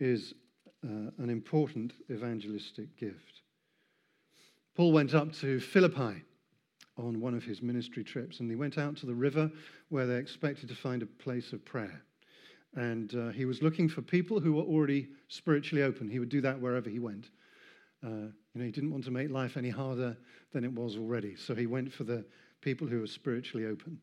is 0.00 0.34
uh, 0.84 1.10
an 1.18 1.30
important 1.30 1.92
evangelistic 2.10 2.96
gift. 2.98 3.42
Paul 4.74 4.90
went 4.90 5.14
up 5.14 5.32
to 5.34 5.60
Philippi 5.60 6.24
on 6.98 7.20
one 7.20 7.34
of 7.34 7.44
his 7.44 7.62
ministry 7.62 8.02
trips, 8.02 8.40
and 8.40 8.50
he 8.50 8.56
went 8.56 8.78
out 8.78 8.96
to 8.96 9.06
the 9.06 9.14
river 9.14 9.50
where 9.88 10.06
they 10.06 10.16
expected 10.16 10.68
to 10.68 10.74
find 10.74 11.00
a 11.02 11.06
place 11.06 11.52
of 11.52 11.64
prayer. 11.64 12.02
And 12.74 13.14
uh, 13.14 13.28
he 13.28 13.44
was 13.44 13.62
looking 13.62 13.88
for 13.88 14.02
people 14.02 14.40
who 14.40 14.54
were 14.54 14.62
already 14.62 15.08
spiritually 15.28 15.84
open. 15.84 16.08
He 16.08 16.18
would 16.18 16.28
do 16.28 16.40
that 16.40 16.60
wherever 16.60 16.90
he 16.90 16.98
went. 16.98 17.28
Uh, 18.04 18.08
you 18.08 18.56
know, 18.56 18.64
he 18.64 18.72
didn't 18.72 18.90
want 18.90 19.04
to 19.04 19.12
make 19.12 19.30
life 19.30 19.56
any 19.56 19.70
harder 19.70 20.16
than 20.52 20.64
it 20.64 20.72
was 20.72 20.96
already. 20.96 21.36
So 21.36 21.54
he 21.54 21.66
went 21.66 21.92
for 21.92 22.02
the 22.02 22.24
people 22.64 22.88
who 22.88 23.04
are 23.04 23.06
spiritually 23.06 23.66
open. 23.66 23.98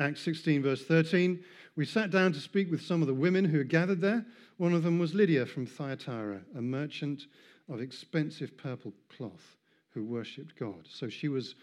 Acts 0.00 0.20
16, 0.22 0.62
verse 0.62 0.84
13. 0.84 1.42
We 1.76 1.84
sat 1.84 2.10
down 2.10 2.32
to 2.32 2.40
speak 2.40 2.70
with 2.70 2.82
some 2.82 3.00
of 3.00 3.08
the 3.08 3.14
women 3.14 3.44
who 3.44 3.58
had 3.58 3.68
gathered 3.68 4.00
there. 4.00 4.26
One 4.56 4.74
of 4.74 4.82
them 4.82 4.98
was 4.98 5.14
Lydia 5.14 5.46
from 5.46 5.64
Thyatira, 5.64 6.40
a 6.56 6.60
merchant 6.60 7.26
of 7.68 7.80
expensive 7.80 8.56
purple 8.56 8.92
cloth 9.08 9.56
who 9.90 10.04
worshipped 10.04 10.58
God. 10.58 10.86
So 10.88 11.08
she 11.08 11.28
was 11.28 11.54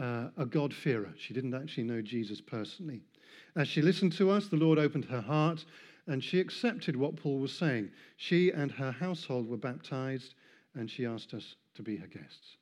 uh, 0.00 0.28
a 0.36 0.46
God-fearer. 0.46 1.12
She 1.18 1.34
didn't 1.34 1.54
actually 1.54 1.84
know 1.84 2.02
Jesus 2.02 2.40
personally. 2.40 3.02
As 3.56 3.68
she 3.68 3.82
listened 3.82 4.12
to 4.14 4.30
us, 4.30 4.48
the 4.48 4.56
Lord 4.56 4.78
opened 4.78 5.06
her 5.06 5.20
heart 5.20 5.64
and 6.06 6.24
she 6.24 6.40
accepted 6.40 6.96
what 6.96 7.16
Paul 7.16 7.38
was 7.38 7.52
saying. 7.52 7.90
She 8.16 8.50
and 8.50 8.70
her 8.72 8.92
household 8.92 9.48
were 9.48 9.56
baptized 9.56 10.34
and 10.74 10.90
she 10.90 11.04
asked 11.04 11.34
us 11.34 11.56
to 11.74 11.82
be 11.82 11.96
her 11.96 12.06
guests. 12.06 12.56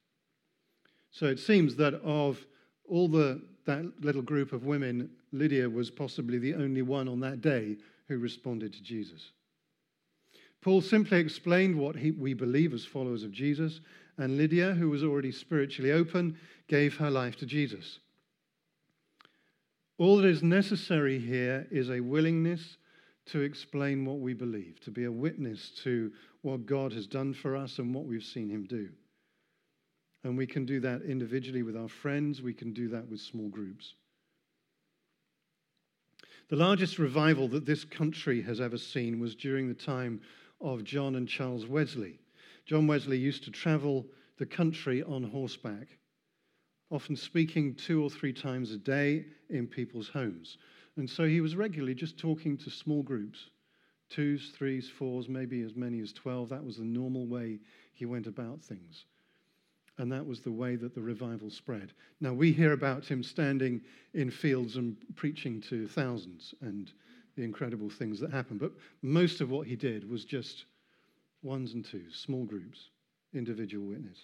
So 1.11 1.27
it 1.27 1.39
seems 1.39 1.77
that 1.77 1.95
of 1.95 2.45
all 2.89 3.09
the, 3.09 3.43
that 3.65 3.85
little 4.01 4.23
group 4.23 4.53
of 4.53 4.65
women, 4.65 5.11
Lydia 5.33 5.69
was 5.69 5.91
possibly 5.91 6.39
the 6.39 6.55
only 6.55 6.83
one 6.83 7.09
on 7.09 7.21
that 7.21 7.41
day 7.41 7.77
who 8.09 8.19
responded 8.19 8.73
to 8.73 8.83
Jesus. 8.83 9.33
Paul 10.63 10.81
simply 10.81 11.19
explained 11.19 11.77
what 11.77 11.97
he, 11.97 12.11
we 12.11 12.35
believe 12.35 12.73
as 12.73 12.85
followers 12.85 13.23
of 13.23 13.33
Jesus, 13.33 13.81
and 14.19 14.37
Lydia, 14.37 14.73
who 14.75 14.89
was 14.89 15.05
already 15.05 15.31
spiritually 15.31 15.93
open, 15.93 16.39
gave 16.69 16.97
her 16.97 17.11
life 17.11 17.37
to 17.37 17.47
Jesus. 17.47 17.99
All 19.99 20.19
that 20.19 20.27
is 20.27 20.43
necessary 20.43 21.19
here 21.19 21.67
is 21.71 21.91
a 21.91 22.01
willingness 22.01 22.77
to 23.27 23.41
explain 23.41 24.05
what 24.05 24.19
we 24.19 24.35
believe, 24.35 24.81
to 24.81 24.91
be 24.91 25.05
a 25.05 25.13
witness 25.13 25.71
to 25.83 26.13
what 26.43 26.67
God 26.67 26.93
has 26.93 27.07
done 27.07 27.35
for 27.35 27.57
us 27.57 27.79
and 27.79 27.95
what 27.95 28.05
we've 28.05 28.23
seen 28.23 28.49
him 28.49 28.65
do. 28.65 28.89
And 30.27 30.37
we 30.37 30.45
can 30.49 30.65
do 30.65 30.81
that 30.81 31.03
individually 31.03 31.63
with 31.63 31.77
our 31.77 31.87
friends, 31.87 32.43
we 32.43 32.53
can 32.53 32.73
do 32.73 32.89
that 32.89 33.09
with 33.09 33.21
small 33.21 33.49
groups. 33.49 33.95
The 36.49 36.57
largest 36.57 36.99
revival 36.99 37.47
that 37.49 37.65
this 37.65 37.85
country 37.85 38.43
has 38.43 38.61
ever 38.61 38.77
seen 38.77 39.21
was 39.21 39.37
during 39.37 39.69
the 39.69 39.75
time 39.75 40.21
of 40.61 40.83
John 40.83 41.15
and 41.15 41.29
Charles 41.29 41.67
Wesley. 41.67 42.19
John 42.65 42.89
Wesley 42.89 43.19
used 43.19 43.45
to 43.45 43.53
travel 43.53 44.05
the 44.37 44.47
country 44.47 45.01
on 45.05 45.23
horseback, 45.23 45.97
often 46.91 47.15
speaking 47.15 47.77
two 47.77 48.03
or 48.03 48.11
three 48.11 48.33
times 48.33 48.73
a 48.73 48.79
day 48.79 49.27
in 49.49 49.69
people's 49.69 50.09
homes. 50.09 50.59
And 50.97 51.09
so 51.09 51.25
he 51.25 51.41
was 51.41 51.55
regularly 51.55 51.95
just 51.95 52.19
talking 52.19 52.57
to 52.59 52.71
small 52.71 53.05
groups 53.05 53.51
twos, 54.11 54.51
threes, 54.51 54.91
fours, 54.91 55.29
maybe 55.29 55.63
as 55.63 55.77
many 55.77 56.01
as 56.01 56.13
12. 56.13 56.49
That 56.49 56.65
was 56.65 56.79
the 56.79 56.85
normal 56.85 57.27
way 57.27 57.61
he 57.93 58.07
went 58.07 58.27
about 58.27 58.61
things. 58.61 59.05
And 59.99 60.13
that 60.13 60.27
was 60.27 60.41
the 60.41 60.53
way 60.53 60.77
that 60.77 60.95
the 60.95 61.01
revival 61.01 61.49
spread. 61.49 61.93
Now, 62.21 62.35
we 62.35 62.53
hear 62.53 62.73
about 62.73 63.07
him 63.07 63.23
standing 63.23 63.81
in 64.13 64.31
fields 64.31 64.77
and 64.77 64.97
preaching 65.15 65.61
to 65.63 65.89
thousands 65.89 66.55
and 66.61 66.93
the 67.37 67.45
incredible 67.45 67.89
things 67.89 68.21
that 68.21 68.31
happened. 68.31 68.61
But 68.61 68.73
most 69.03 69.41
of 69.41 69.51
what 69.51 69.67
he 69.67 69.77
did 69.77 70.09
was 70.09 70.25
just 70.25 70.67
ones 71.43 71.75
and 71.75 71.85
twos, 71.85 72.17
small 72.17 72.45
groups, 72.45 72.91
individual 73.33 73.87
witness. 73.87 74.19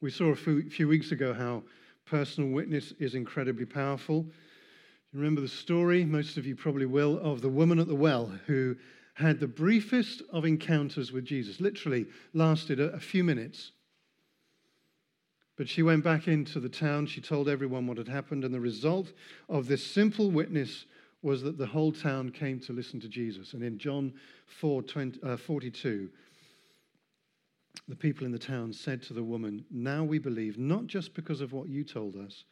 We 0.00 0.10
saw 0.10 0.30
a 0.30 0.36
few 0.36 0.88
weeks 0.88 1.12
ago 1.12 1.32
how 1.32 1.62
personal 2.04 2.50
witness 2.50 2.92
is 2.98 3.14
incredibly 3.14 3.64
powerful. 3.64 4.26
You 5.12 5.20
remember 5.20 5.40
the 5.40 5.48
story, 5.48 6.04
most 6.04 6.36
of 6.36 6.46
you 6.46 6.56
probably 6.56 6.86
will, 6.86 7.20
of 7.20 7.40
the 7.40 7.48
woman 7.48 7.78
at 7.78 7.86
the 7.86 7.94
well 7.94 8.26
who 8.46 8.76
had 9.14 9.40
the 9.40 9.46
briefest 9.46 10.22
of 10.32 10.44
encounters 10.44 11.12
with 11.12 11.24
Jesus, 11.24 11.60
literally 11.60 12.06
lasted 12.32 12.80
a, 12.80 12.92
a 12.92 13.00
few 13.00 13.22
minutes. 13.24 13.72
But 15.56 15.68
she 15.68 15.82
went 15.82 16.02
back 16.02 16.28
into 16.28 16.60
the 16.60 16.68
town. 16.68 17.06
She 17.06 17.20
told 17.20 17.48
everyone 17.48 17.86
what 17.86 17.98
had 17.98 18.08
happened. 18.08 18.44
And 18.44 18.54
the 18.54 18.60
result 18.60 19.12
of 19.48 19.68
this 19.68 19.86
simple 19.86 20.30
witness 20.30 20.86
was 21.20 21.42
that 21.42 21.58
the 21.58 21.66
whole 21.66 21.92
town 21.92 22.30
came 22.30 22.58
to 22.60 22.72
listen 22.72 23.00
to 23.00 23.08
Jesus. 23.08 23.52
And 23.52 23.62
in 23.62 23.78
John 23.78 24.14
4 24.60 24.82
20, 24.82 25.20
uh, 25.22 25.36
42, 25.36 26.08
the 27.88 27.96
people 27.96 28.26
in 28.26 28.32
the 28.32 28.38
town 28.38 28.72
said 28.72 29.02
to 29.04 29.14
the 29.14 29.22
woman, 29.22 29.64
Now 29.70 30.04
we 30.04 30.18
believe, 30.18 30.58
not 30.58 30.86
just 30.86 31.14
because 31.14 31.40
of 31.40 31.52
what 31.52 31.68
you 31.68 31.84
told 31.84 32.16
us, 32.16 32.44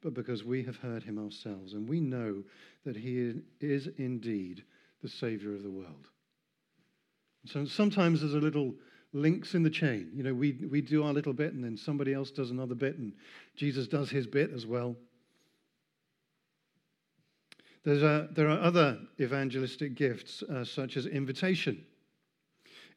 but 0.00 0.14
because 0.14 0.44
we 0.44 0.62
have 0.62 0.76
heard 0.76 1.02
him 1.02 1.18
ourselves. 1.18 1.72
And 1.72 1.88
we 1.88 2.00
know 2.00 2.42
that 2.84 2.96
he 2.96 3.34
is 3.60 3.88
indeed 3.98 4.62
the 5.04 5.10
Savior 5.10 5.54
of 5.54 5.62
the 5.62 5.70
world. 5.70 6.08
So 7.44 7.66
sometimes 7.66 8.22
there's 8.22 8.32
a 8.32 8.38
little 8.38 8.74
links 9.12 9.54
in 9.54 9.62
the 9.62 9.70
chain. 9.70 10.10
You 10.14 10.22
know, 10.22 10.32
we, 10.32 10.52
we 10.70 10.80
do 10.80 11.04
our 11.04 11.12
little 11.12 11.34
bit 11.34 11.52
and 11.52 11.62
then 11.62 11.76
somebody 11.76 12.14
else 12.14 12.30
does 12.30 12.50
another 12.50 12.74
bit, 12.74 12.96
and 12.96 13.12
Jesus 13.54 13.86
does 13.86 14.08
his 14.08 14.26
bit 14.26 14.50
as 14.50 14.66
well. 14.66 14.96
There's 17.84 18.02
a, 18.02 18.30
there 18.32 18.48
are 18.48 18.58
other 18.58 18.98
evangelistic 19.20 19.94
gifts, 19.94 20.42
uh, 20.42 20.64
such 20.64 20.96
as 20.96 21.04
invitation. 21.04 21.84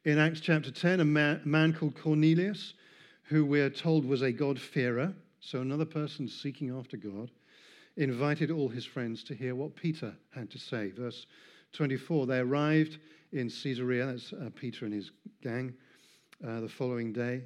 In 0.06 0.18
Acts 0.18 0.40
chapter 0.40 0.72
10, 0.72 1.02
a 1.02 1.06
man, 1.06 1.42
a 1.44 1.48
man 1.48 1.74
called 1.74 1.96
Cornelius, 2.02 2.74
who 3.24 3.44
we're 3.44 3.70
told 3.70 4.06
was 4.06 4.22
a 4.22 4.32
God-fearer, 4.32 5.14
so 5.42 5.60
another 5.60 5.84
person 5.84 6.30
seeking 6.30 6.72
after 6.72 6.96
God, 6.96 7.32
invited 7.98 8.50
all 8.50 8.70
his 8.70 8.86
friends 8.86 9.24
to 9.26 9.36
hear 9.36 9.56
what 9.56 9.76
Peter 9.76 10.16
had 10.34 10.50
to 10.52 10.60
say. 10.60 10.92
Verse 10.92 11.26
24, 11.78 12.26
they 12.26 12.40
arrived 12.40 12.98
in 13.32 13.50
Caesarea, 13.50 14.08
that's 14.08 14.34
uh, 14.34 14.50
Peter 14.56 14.86
and 14.86 14.94
his 14.94 15.12
gang, 15.42 15.74
uh, 16.46 16.60
the 16.60 16.70
following 16.70 17.14
day. 17.14 17.44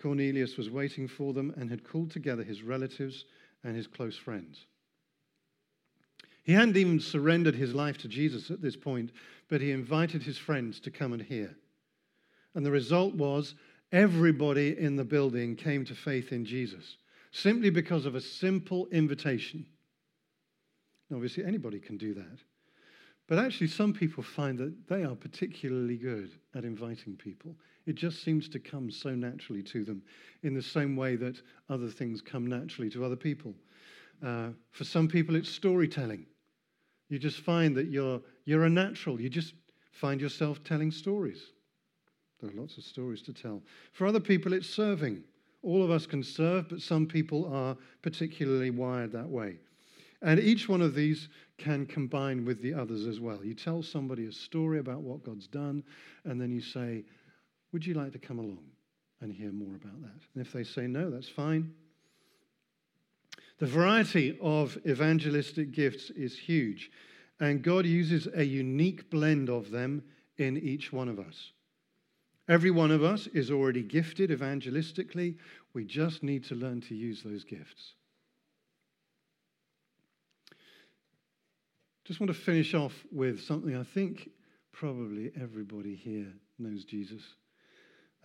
Cornelius 0.00 0.56
was 0.56 0.70
waiting 0.70 1.08
for 1.08 1.32
them 1.32 1.54
and 1.56 1.70
had 1.70 1.82
called 1.82 2.10
together 2.10 2.42
his 2.42 2.62
relatives 2.62 3.24
and 3.64 3.74
his 3.74 3.86
close 3.86 4.16
friends. 4.16 4.66
He 6.44 6.52
hadn't 6.52 6.76
even 6.76 7.00
surrendered 7.00 7.54
his 7.54 7.72
life 7.72 7.98
to 7.98 8.08
Jesus 8.08 8.50
at 8.50 8.60
this 8.60 8.76
point, 8.76 9.10
but 9.48 9.60
he 9.60 9.70
invited 9.70 10.22
his 10.22 10.38
friends 10.38 10.80
to 10.80 10.90
come 10.90 11.12
and 11.12 11.22
hear. 11.22 11.56
And 12.54 12.66
the 12.66 12.70
result 12.70 13.14
was 13.14 13.54
everybody 13.92 14.76
in 14.78 14.96
the 14.96 15.04
building 15.04 15.56
came 15.56 15.84
to 15.84 15.94
faith 15.94 16.32
in 16.32 16.44
Jesus 16.44 16.96
simply 17.30 17.70
because 17.70 18.04
of 18.04 18.14
a 18.14 18.20
simple 18.20 18.86
invitation. 18.88 19.64
Obviously, 21.12 21.44
anybody 21.44 21.80
can 21.80 21.96
do 21.96 22.14
that. 22.14 22.38
But 23.32 23.38
actually, 23.38 23.68
some 23.68 23.94
people 23.94 24.22
find 24.22 24.58
that 24.58 24.74
they 24.88 25.04
are 25.04 25.14
particularly 25.14 25.96
good 25.96 26.32
at 26.54 26.66
inviting 26.66 27.16
people. 27.16 27.56
It 27.86 27.94
just 27.94 28.22
seems 28.22 28.46
to 28.50 28.58
come 28.58 28.90
so 28.90 29.14
naturally 29.14 29.62
to 29.62 29.84
them, 29.84 30.02
in 30.42 30.52
the 30.52 30.60
same 30.60 30.96
way 30.96 31.16
that 31.16 31.40
other 31.70 31.88
things 31.88 32.20
come 32.20 32.46
naturally 32.46 32.90
to 32.90 33.06
other 33.06 33.16
people. 33.16 33.54
Uh, 34.22 34.48
for 34.70 34.84
some 34.84 35.08
people, 35.08 35.34
it's 35.34 35.48
storytelling. 35.48 36.26
You 37.08 37.18
just 37.18 37.40
find 37.40 37.74
that 37.74 37.86
you're, 37.86 38.20
you're 38.44 38.64
a 38.64 38.68
natural. 38.68 39.18
You 39.18 39.30
just 39.30 39.54
find 39.92 40.20
yourself 40.20 40.62
telling 40.62 40.90
stories. 40.90 41.40
There 42.42 42.50
are 42.50 42.60
lots 42.60 42.76
of 42.76 42.84
stories 42.84 43.22
to 43.22 43.32
tell. 43.32 43.62
For 43.94 44.06
other 44.06 44.20
people, 44.20 44.52
it's 44.52 44.68
serving. 44.68 45.24
All 45.62 45.82
of 45.82 45.90
us 45.90 46.04
can 46.04 46.22
serve, 46.22 46.68
but 46.68 46.82
some 46.82 47.06
people 47.06 47.50
are 47.50 47.78
particularly 48.02 48.68
wired 48.68 49.10
that 49.12 49.30
way. 49.30 49.56
And 50.22 50.38
each 50.38 50.68
one 50.68 50.80
of 50.80 50.94
these 50.94 51.28
can 51.58 51.84
combine 51.84 52.44
with 52.44 52.62
the 52.62 52.74
others 52.74 53.06
as 53.06 53.18
well. 53.18 53.44
You 53.44 53.54
tell 53.54 53.82
somebody 53.82 54.26
a 54.26 54.32
story 54.32 54.78
about 54.78 55.00
what 55.02 55.24
God's 55.24 55.48
done, 55.48 55.82
and 56.24 56.40
then 56.40 56.50
you 56.52 56.60
say, 56.60 57.04
Would 57.72 57.84
you 57.84 57.94
like 57.94 58.12
to 58.12 58.18
come 58.18 58.38
along 58.38 58.64
and 59.20 59.32
hear 59.32 59.50
more 59.50 59.74
about 59.74 60.00
that? 60.02 60.20
And 60.34 60.46
if 60.46 60.52
they 60.52 60.64
say 60.64 60.86
no, 60.86 61.10
that's 61.10 61.28
fine. 61.28 61.74
The 63.58 63.66
variety 63.66 64.38
of 64.40 64.78
evangelistic 64.86 65.72
gifts 65.72 66.10
is 66.10 66.38
huge, 66.38 66.90
and 67.40 67.62
God 67.62 67.84
uses 67.84 68.28
a 68.34 68.44
unique 68.44 69.10
blend 69.10 69.48
of 69.48 69.70
them 69.70 70.02
in 70.38 70.56
each 70.56 70.92
one 70.92 71.08
of 71.08 71.18
us. 71.18 71.52
Every 72.48 72.70
one 72.70 72.90
of 72.90 73.02
us 73.04 73.28
is 73.28 73.50
already 73.50 73.82
gifted 73.82 74.30
evangelistically. 74.30 75.36
We 75.74 75.84
just 75.84 76.22
need 76.22 76.44
to 76.44 76.54
learn 76.54 76.80
to 76.82 76.94
use 76.94 77.22
those 77.22 77.44
gifts. 77.44 77.94
Just 82.04 82.18
want 82.18 82.28
to 82.28 82.38
finish 82.38 82.74
off 82.74 82.92
with 83.12 83.40
something 83.42 83.76
I 83.76 83.84
think 83.84 84.28
probably 84.72 85.30
everybody 85.40 85.94
here 85.94 86.32
knows 86.58 86.84
Jesus. 86.84 87.22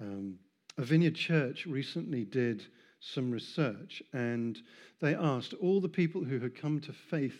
Um, 0.01 0.39
a 0.77 0.83
vineyard 0.83 1.13
church 1.13 1.67
recently 1.67 2.25
did 2.25 2.63
some 2.99 3.29
research 3.29 4.01
and 4.13 4.59
they 4.99 5.13
asked 5.13 5.53
all 5.61 5.79
the 5.79 5.89
people 5.89 6.23
who 6.23 6.39
had 6.39 6.59
come 6.59 6.79
to 6.81 6.91
faith 6.91 7.39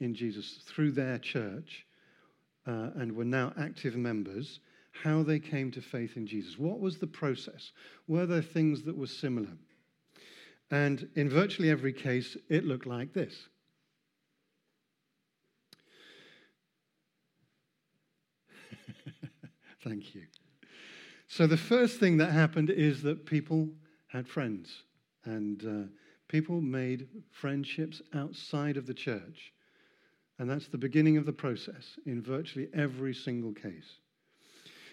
in 0.00 0.12
Jesus 0.12 0.64
through 0.66 0.90
their 0.90 1.18
church 1.18 1.86
uh, 2.66 2.90
and 2.96 3.12
were 3.12 3.24
now 3.24 3.52
active 3.56 3.94
members 3.94 4.58
how 4.90 5.22
they 5.22 5.38
came 5.38 5.70
to 5.70 5.80
faith 5.80 6.16
in 6.16 6.26
Jesus. 6.26 6.58
What 6.58 6.80
was 6.80 6.98
the 6.98 7.06
process? 7.06 7.70
Were 8.08 8.26
there 8.26 8.42
things 8.42 8.82
that 8.82 8.96
were 8.96 9.06
similar? 9.06 9.56
And 10.72 11.08
in 11.14 11.30
virtually 11.30 11.70
every 11.70 11.92
case, 11.92 12.36
it 12.48 12.64
looked 12.64 12.86
like 12.86 13.12
this. 13.12 13.48
Thank 19.82 20.14
you. 20.14 20.22
So, 21.28 21.46
the 21.46 21.56
first 21.56 22.00
thing 22.00 22.16
that 22.18 22.32
happened 22.32 22.70
is 22.70 23.02
that 23.02 23.24
people 23.24 23.68
had 24.08 24.26
friends, 24.26 24.82
and 25.24 25.64
uh, 25.64 25.88
people 26.28 26.60
made 26.60 27.08
friendships 27.30 28.02
outside 28.14 28.76
of 28.76 28.86
the 28.86 28.94
church. 28.94 29.52
And 30.38 30.48
that's 30.48 30.68
the 30.68 30.78
beginning 30.78 31.18
of 31.18 31.26
the 31.26 31.32
process 31.32 31.98
in 32.06 32.22
virtually 32.22 32.68
every 32.72 33.12
single 33.12 33.52
case. 33.52 33.98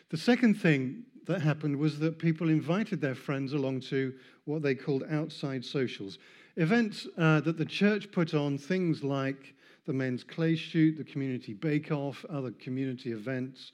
The 0.10 0.18
second 0.18 0.56
thing 0.56 1.04
that 1.26 1.42
happened 1.42 1.78
was 1.78 2.00
that 2.00 2.20
people 2.20 2.50
invited 2.50 3.02
their 3.02 3.16
friends 3.16 3.54
along 3.54 3.82
to 3.82 4.14
what 4.46 4.62
they 4.62 4.76
called 4.76 5.04
outside 5.10 5.64
socials. 5.64 6.18
Events 6.56 7.08
uh, 7.18 7.42
that 7.42 7.58
the 7.58 7.66
church 7.66 8.12
put 8.12 8.34
on, 8.34 8.58
things 8.58 9.04
like 9.04 9.54
the 9.86 9.94
men's 9.94 10.24
clay 10.24 10.56
shoot, 10.56 10.98
the 10.98 11.04
community 11.04 11.54
bake 11.54 11.92
off, 11.92 12.26
other 12.30 12.52
community 12.52 13.12
events, 13.12 13.72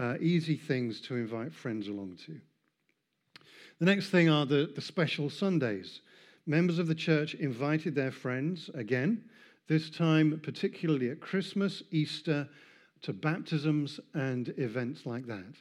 uh, 0.00 0.14
easy 0.20 0.56
things 0.56 1.00
to 1.02 1.16
invite 1.16 1.52
friends 1.52 1.88
along 1.88 2.16
to. 2.26 2.40
The 3.78 3.84
next 3.84 4.08
thing 4.08 4.30
are 4.30 4.46
the, 4.46 4.70
the 4.74 4.80
special 4.80 5.28
Sundays. 5.28 6.00
Members 6.46 6.78
of 6.78 6.86
the 6.86 6.94
church 6.94 7.34
invited 7.34 7.94
their 7.94 8.10
friends 8.10 8.70
again, 8.74 9.24
this 9.68 9.90
time 9.90 10.40
particularly 10.42 11.10
at 11.10 11.20
Christmas, 11.20 11.82
Easter, 11.90 12.48
to 13.02 13.12
baptisms 13.12 14.00
and 14.14 14.54
events 14.56 15.04
like 15.04 15.26
that. 15.26 15.54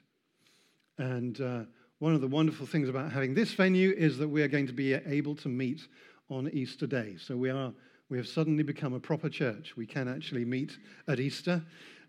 And 0.97 1.39
uh, 1.41 1.63
one 1.99 2.13
of 2.13 2.21
the 2.21 2.27
wonderful 2.27 2.65
things 2.65 2.87
about 2.87 3.11
having 3.11 3.33
this 3.33 3.53
venue 3.53 3.93
is 3.95 4.17
that 4.17 4.27
we 4.27 4.41
are 4.41 4.47
going 4.47 4.67
to 4.67 4.73
be 4.73 4.93
able 4.93 5.35
to 5.35 5.49
meet 5.49 5.81
on 6.29 6.49
Easter 6.49 6.87
Day. 6.87 7.15
So 7.17 7.35
we 7.35 7.49
are 7.49 7.73
we 8.09 8.17
have 8.17 8.27
suddenly 8.27 8.63
become 8.63 8.93
a 8.93 8.99
proper 8.99 9.29
church. 9.29 9.77
We 9.77 9.85
can 9.85 10.07
actually 10.07 10.43
meet 10.43 10.77
at 11.07 11.19
Easter, 11.19 11.63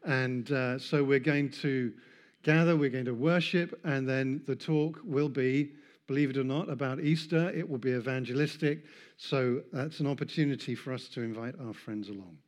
and 0.04 0.50
uh, 0.50 0.78
so 0.78 1.04
we're 1.04 1.18
going 1.18 1.50
to 1.60 1.92
gather. 2.42 2.76
We're 2.76 2.90
going 2.90 3.04
to 3.06 3.14
worship, 3.14 3.78
and 3.84 4.08
then 4.08 4.42
the 4.46 4.56
talk 4.56 5.00
will 5.04 5.28
be, 5.28 5.72
believe 6.06 6.30
it 6.30 6.36
or 6.36 6.44
not, 6.44 6.68
about 6.68 7.00
Easter. 7.00 7.50
It 7.50 7.68
will 7.68 7.78
be 7.78 7.92
evangelistic. 7.92 8.84
So 9.16 9.62
that's 9.72 10.00
an 10.00 10.06
opportunity 10.06 10.74
for 10.74 10.92
us 10.92 11.08
to 11.08 11.22
invite 11.22 11.54
our 11.60 11.74
friends 11.74 12.08
along. 12.08 12.38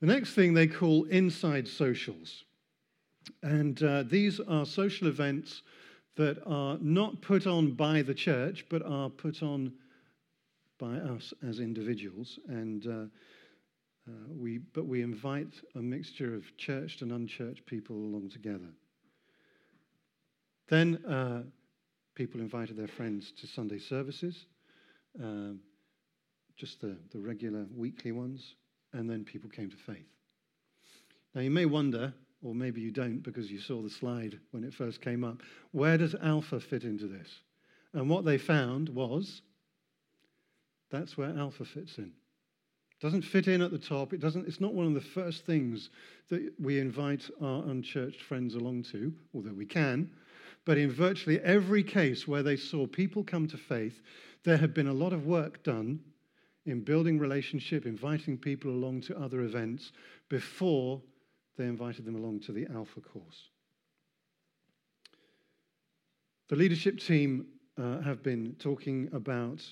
The 0.00 0.06
next 0.06 0.34
thing 0.34 0.54
they 0.54 0.66
call 0.66 1.04
inside 1.04 1.66
socials. 1.66 2.44
And 3.42 3.82
uh, 3.82 4.04
these 4.04 4.40
are 4.40 4.64
social 4.64 5.08
events 5.08 5.62
that 6.16 6.42
are 6.46 6.78
not 6.80 7.20
put 7.20 7.46
on 7.46 7.72
by 7.72 8.02
the 8.02 8.14
church, 8.14 8.64
but 8.68 8.82
are 8.82 9.10
put 9.10 9.42
on 9.42 9.72
by 10.78 10.96
us 10.96 11.34
as 11.46 11.60
individuals. 11.60 12.38
And 12.48 12.86
uh, 12.86 13.04
uh, 14.08 14.32
we, 14.34 14.58
but 14.58 14.86
we 14.86 15.02
invite 15.02 15.54
a 15.74 15.80
mixture 15.80 16.34
of 16.34 16.44
churched 16.56 17.02
and 17.02 17.12
unchurched 17.12 17.66
people 17.66 17.96
along 17.96 18.30
together. 18.30 18.68
Then 20.68 20.96
uh, 21.04 21.42
people 22.14 22.40
invited 22.40 22.76
their 22.76 22.88
friends 22.88 23.32
to 23.40 23.46
Sunday 23.46 23.78
services, 23.78 24.46
um, 25.22 25.60
just 26.56 26.80
the, 26.80 26.96
the 27.12 27.18
regular 27.18 27.66
weekly 27.74 28.12
ones, 28.12 28.54
and 28.92 29.08
then 29.08 29.24
people 29.24 29.50
came 29.50 29.70
to 29.70 29.76
faith. 29.76 30.08
Now 31.34 31.42
you 31.42 31.50
may 31.50 31.66
wonder 31.66 32.14
or 32.42 32.54
maybe 32.54 32.80
you 32.80 32.90
don't 32.90 33.22
because 33.22 33.50
you 33.50 33.60
saw 33.60 33.82
the 33.82 33.90
slide 33.90 34.38
when 34.52 34.64
it 34.64 34.72
first 34.72 35.00
came 35.00 35.24
up. 35.24 35.42
Where 35.72 35.98
does 35.98 36.14
alpha 36.14 36.60
fit 36.60 36.84
into 36.84 37.06
this? 37.06 37.28
And 37.92 38.08
what 38.08 38.24
they 38.24 38.38
found 38.38 38.88
was 38.88 39.42
that's 40.90 41.16
where 41.16 41.36
alpha 41.36 41.64
fits 41.64 41.98
in. 41.98 42.12
Doesn't 43.00 43.22
fit 43.22 43.46
in 43.46 43.62
at 43.62 43.70
the 43.70 43.78
top. 43.78 44.12
It 44.12 44.20
doesn't, 44.20 44.48
it's 44.48 44.60
not 44.60 44.74
one 44.74 44.86
of 44.86 44.94
the 44.94 45.00
first 45.00 45.46
things 45.46 45.90
that 46.30 46.52
we 46.58 46.80
invite 46.80 47.30
our 47.40 47.62
unchurched 47.64 48.22
friends 48.22 48.54
along 48.56 48.84
to, 48.84 49.12
although 49.34 49.52
we 49.52 49.66
can. 49.66 50.10
But 50.64 50.78
in 50.78 50.90
virtually 50.90 51.40
every 51.40 51.82
case 51.82 52.26
where 52.26 52.42
they 52.42 52.56
saw 52.56 52.86
people 52.86 53.22
come 53.22 53.46
to 53.48 53.56
faith, 53.56 54.02
there 54.44 54.56
had 54.56 54.74
been 54.74 54.88
a 54.88 54.92
lot 54.92 55.12
of 55.12 55.26
work 55.26 55.62
done 55.62 56.00
in 56.66 56.80
building 56.80 57.18
relationship, 57.18 57.86
inviting 57.86 58.36
people 58.36 58.70
along 58.70 59.02
to 59.02 59.18
other 59.18 59.42
events 59.42 59.92
before 60.28 61.00
they 61.56 61.64
invited 61.64 62.04
them 62.04 62.16
along 62.16 62.40
to 62.40 62.52
the 62.52 62.66
Alpha 62.74 63.00
course. 63.00 63.48
The 66.48 66.56
leadership 66.56 66.98
team 66.98 67.46
uh, 67.76 68.00
have 68.00 68.22
been 68.22 68.56
talking 68.58 69.08
about 69.12 69.62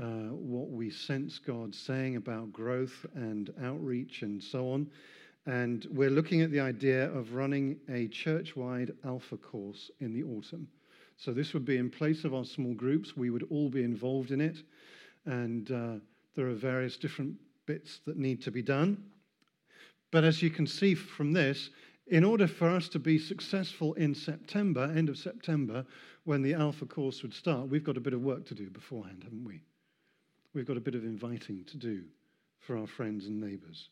uh, 0.00 0.32
what 0.32 0.70
we 0.70 0.90
sense 0.90 1.38
God 1.38 1.74
saying 1.74 2.16
about 2.16 2.52
growth 2.52 3.06
and 3.14 3.52
outreach 3.62 4.22
and 4.22 4.42
so 4.42 4.70
on. 4.72 4.90
And 5.46 5.86
we're 5.90 6.10
looking 6.10 6.42
at 6.42 6.50
the 6.50 6.60
idea 6.60 7.10
of 7.12 7.34
running 7.34 7.78
a 7.88 8.08
church 8.08 8.56
wide 8.56 8.92
Alpha 9.04 9.36
course 9.36 9.90
in 10.00 10.12
the 10.12 10.24
autumn. 10.24 10.68
So 11.16 11.32
this 11.32 11.54
would 11.54 11.64
be 11.64 11.78
in 11.78 11.88
place 11.88 12.24
of 12.24 12.34
our 12.34 12.44
small 12.44 12.74
groups. 12.74 13.16
We 13.16 13.30
would 13.30 13.46
all 13.50 13.70
be 13.70 13.84
involved 13.84 14.32
in 14.32 14.40
it. 14.40 14.58
And 15.24 15.70
uh, 15.70 15.94
there 16.34 16.48
are 16.48 16.54
various 16.54 16.96
different 16.96 17.34
bits 17.64 18.00
that 18.06 18.16
need 18.16 18.42
to 18.42 18.50
be 18.50 18.62
done. 18.62 19.02
But 20.10 20.24
as 20.24 20.42
you 20.42 20.50
can 20.50 20.66
see 20.66 20.94
from 20.94 21.32
this, 21.32 21.70
in 22.08 22.22
order 22.22 22.46
for 22.46 22.68
us 22.68 22.88
to 22.90 22.98
be 22.98 23.18
successful 23.18 23.94
in 23.94 24.14
September, 24.14 24.92
end 24.96 25.08
of 25.08 25.18
September, 25.18 25.84
when 26.24 26.42
the 26.42 26.54
Alpha 26.54 26.86
course 26.86 27.22
would 27.22 27.34
start, 27.34 27.68
we've 27.68 27.84
got 27.84 27.96
a 27.96 28.00
bit 28.00 28.12
of 28.12 28.22
work 28.22 28.46
to 28.46 28.54
do 28.54 28.70
beforehand, 28.70 29.22
haven't 29.24 29.44
we? 29.44 29.62
We've 30.56 30.66
got 30.66 30.78
a 30.78 30.80
bit 30.80 30.94
of 30.94 31.04
inviting 31.04 31.64
to 31.64 31.76
do 31.76 32.04
for 32.60 32.78
our 32.78 32.86
friends 32.86 33.26
and 33.26 33.38
neighbors. 33.38 33.90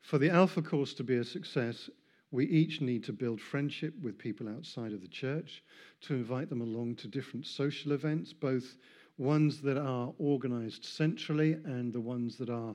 For 0.00 0.18
the 0.18 0.30
Alpha 0.30 0.62
course 0.62 0.94
to 0.94 1.04
be 1.04 1.14
a 1.18 1.24
success, 1.24 1.88
we 2.32 2.44
each 2.46 2.80
need 2.80 3.04
to 3.04 3.12
build 3.12 3.40
friendship 3.40 3.94
with 4.02 4.18
people 4.18 4.48
outside 4.48 4.92
of 4.92 5.00
the 5.00 5.06
church, 5.06 5.62
to 6.00 6.14
invite 6.14 6.48
them 6.48 6.60
along 6.60 6.96
to 6.96 7.06
different 7.06 7.46
social 7.46 7.92
events, 7.92 8.32
both 8.32 8.74
ones 9.16 9.60
that 9.60 9.78
are 9.78 10.12
organized 10.18 10.84
centrally 10.84 11.52
and 11.52 11.92
the 11.92 12.00
ones 12.00 12.36
that 12.38 12.50
are 12.50 12.74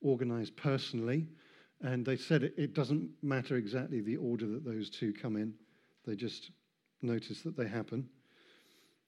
organized 0.00 0.56
personally. 0.56 1.28
And 1.80 2.04
they 2.04 2.16
said 2.16 2.42
it, 2.42 2.54
it 2.58 2.74
doesn't 2.74 3.08
matter 3.22 3.54
exactly 3.54 4.00
the 4.00 4.16
order 4.16 4.48
that 4.48 4.64
those 4.64 4.90
two 4.90 5.12
come 5.12 5.36
in, 5.36 5.54
they 6.04 6.16
just 6.16 6.50
notice 7.02 7.42
that 7.42 7.56
they 7.56 7.68
happen. 7.68 8.08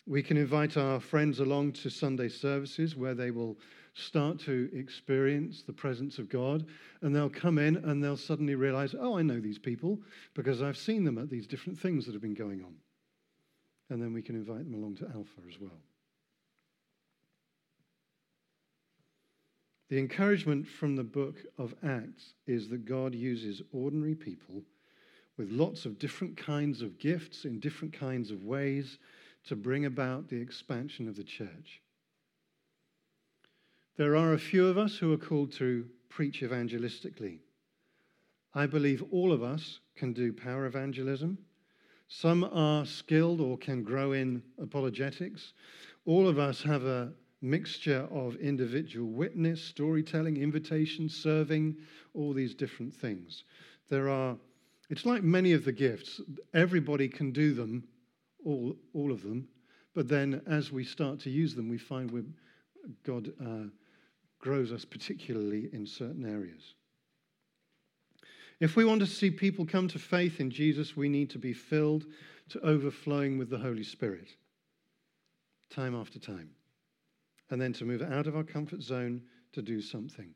We 0.08 0.22
can 0.22 0.38
invite 0.38 0.78
our 0.78 1.00
friends 1.00 1.38
along 1.38 1.72
to 1.72 1.90
Sunday 1.90 2.30
services 2.30 2.96
where 2.96 3.14
they 3.14 3.30
will 3.30 3.58
start 3.92 4.40
to 4.40 4.70
experience 4.72 5.62
the 5.62 5.72
presence 5.74 6.18
of 6.18 6.30
God 6.30 6.64
and 7.02 7.14
they'll 7.14 7.28
come 7.28 7.58
in 7.58 7.76
and 7.76 8.02
they'll 8.02 8.16
suddenly 8.16 8.54
realize, 8.54 8.94
oh, 8.98 9.18
I 9.18 9.22
know 9.22 9.38
these 9.38 9.58
people 9.58 10.00
because 10.32 10.62
I've 10.62 10.78
seen 10.78 11.04
them 11.04 11.18
at 11.18 11.28
these 11.28 11.46
different 11.46 11.78
things 11.78 12.06
that 12.06 12.12
have 12.12 12.22
been 12.22 12.32
going 12.32 12.64
on. 12.64 12.74
And 13.90 14.00
then 14.00 14.14
we 14.14 14.22
can 14.22 14.34
invite 14.34 14.64
them 14.64 14.72
along 14.72 14.96
to 14.96 15.04
Alpha 15.14 15.42
as 15.46 15.60
well. 15.60 15.82
The 19.90 19.98
encouragement 19.98 20.66
from 20.66 20.96
the 20.96 21.04
book 21.04 21.36
of 21.58 21.74
Acts 21.84 22.32
is 22.46 22.70
that 22.70 22.86
God 22.86 23.14
uses 23.14 23.60
ordinary 23.72 24.14
people 24.14 24.62
with 25.36 25.50
lots 25.50 25.84
of 25.84 25.98
different 25.98 26.38
kinds 26.38 26.80
of 26.80 26.98
gifts 26.98 27.44
in 27.44 27.60
different 27.60 27.92
kinds 27.92 28.30
of 28.30 28.44
ways 28.44 28.96
to 29.46 29.56
bring 29.56 29.84
about 29.84 30.28
the 30.28 30.40
expansion 30.40 31.08
of 31.08 31.16
the 31.16 31.24
church. 31.24 31.80
There 33.96 34.16
are 34.16 34.32
a 34.32 34.38
few 34.38 34.66
of 34.66 34.78
us 34.78 34.96
who 34.96 35.12
are 35.12 35.18
called 35.18 35.52
to 35.52 35.86
preach 36.08 36.40
evangelistically. 36.42 37.38
I 38.54 38.66
believe 38.66 39.02
all 39.10 39.32
of 39.32 39.42
us 39.42 39.80
can 39.96 40.12
do 40.12 40.32
power 40.32 40.66
evangelism. 40.66 41.38
Some 42.08 42.44
are 42.44 42.86
skilled 42.86 43.40
or 43.40 43.58
can 43.58 43.82
grow 43.82 44.12
in 44.12 44.42
apologetics. 44.60 45.52
All 46.06 46.28
of 46.28 46.38
us 46.38 46.62
have 46.62 46.84
a 46.84 47.12
mixture 47.42 48.08
of 48.10 48.36
individual 48.36 49.10
witness, 49.10 49.62
storytelling, 49.62 50.36
invitation, 50.36 51.08
serving, 51.08 51.76
all 52.14 52.32
these 52.32 52.54
different 52.54 52.94
things. 52.94 53.44
There 53.88 54.08
are, 54.08 54.36
it's 54.90 55.06
like 55.06 55.22
many 55.22 55.52
of 55.52 55.64
the 55.64 55.72
gifts, 55.72 56.20
everybody 56.54 57.08
can 57.08 57.30
do 57.30 57.52
them, 57.52 57.84
all, 58.44 58.76
all 58.94 59.12
of 59.12 59.22
them, 59.22 59.48
but 59.94 60.08
then 60.08 60.42
as 60.46 60.70
we 60.70 60.84
start 60.84 61.20
to 61.20 61.30
use 61.30 61.54
them, 61.54 61.68
we 61.68 61.78
find 61.78 62.10
we 62.10 62.22
God 63.04 63.32
uh, 63.44 63.68
grows 64.38 64.72
us 64.72 64.84
particularly 64.84 65.68
in 65.72 65.86
certain 65.86 66.24
areas. 66.24 66.74
If 68.60 68.76
we 68.76 68.84
want 68.84 69.00
to 69.00 69.06
see 69.06 69.30
people 69.30 69.66
come 69.66 69.88
to 69.88 69.98
faith 69.98 70.40
in 70.40 70.50
Jesus, 70.50 70.96
we 70.96 71.08
need 71.08 71.30
to 71.30 71.38
be 71.38 71.52
filled 71.52 72.06
to 72.50 72.60
overflowing 72.60 73.36
with 73.36 73.50
the 73.50 73.58
Holy 73.58 73.84
Spirit, 73.84 74.28
time 75.70 75.94
after 75.94 76.18
time 76.18 76.50
and 77.50 77.60
then 77.60 77.72
to 77.74 77.84
move 77.84 78.02
out 78.02 78.26
of 78.26 78.36
our 78.36 78.44
comfort 78.44 78.82
zone 78.82 79.22
to 79.52 79.62
do 79.62 79.80
something. 79.80 80.30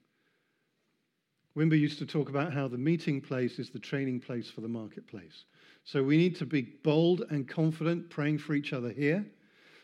Wimber 1.56 1.78
used 1.78 1.98
to 1.98 2.06
talk 2.06 2.30
about 2.30 2.52
how 2.52 2.66
the 2.66 2.78
meeting 2.78 3.20
place 3.20 3.58
is 3.58 3.70
the 3.70 3.78
training 3.78 4.20
place 4.20 4.50
for 4.50 4.62
the 4.62 4.68
marketplace. 4.68 5.44
So 5.84 6.02
we 6.02 6.16
need 6.16 6.36
to 6.36 6.46
be 6.46 6.62
bold 6.62 7.24
and 7.30 7.48
confident 7.48 8.10
praying 8.10 8.38
for 8.38 8.54
each 8.54 8.72
other 8.72 8.90
here 8.90 9.26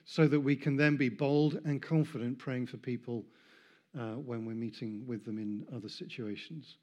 so 0.05 0.27
that 0.29 0.41
we 0.41 0.57
can 0.57 0.77
then 0.77 0.97
be 0.97 1.09
bold 1.09 1.61
and 1.65 1.83
confident 1.83 2.39
praying 2.39 2.67
for 2.67 2.77
people 2.77 3.25
uh, 3.99 4.15
when 4.15 4.45
we're 4.45 4.55
meeting 4.55 5.05
with 5.07 5.25
them 5.25 5.39
in 5.39 5.67
other 5.75 5.89
situations. 5.89 6.77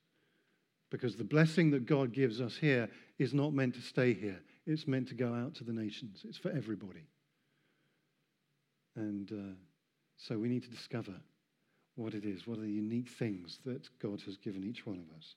Because 0.92 1.16
the 1.16 1.24
blessing 1.24 1.72
that 1.72 1.86
God 1.86 2.14
gives 2.14 2.42
us 2.42 2.56
here 2.56 2.90
is 3.18 3.34
not 3.34 3.54
meant 3.54 3.74
to 3.76 3.82
stay 3.82 4.14
here, 4.14 4.42
it's 4.68 4.88
meant 4.88 5.08
to 5.08 5.16
go 5.16 5.34
out 5.34 5.56
to 5.56 5.64
the 5.64 5.74
nations, 5.74 6.22
it's 6.28 6.38
for 6.38 6.52
everybody. 6.52 7.08
And. 8.96 9.32
Uh, 9.32 9.56
so 10.18 10.38
we 10.38 10.50
need 10.50 10.64
to 10.64 10.70
discover 10.70 11.14
what 11.96 12.14
it 12.14 12.26
is, 12.26 12.48
what 12.48 12.58
are 12.58 12.62
the 12.62 12.72
unique 12.72 13.10
things 13.10 13.60
that 13.66 13.88
God 14.00 14.22
has 14.26 14.38
given 14.38 14.64
each 14.64 14.86
one 14.86 14.98
of 14.98 15.18
us. 15.18 15.36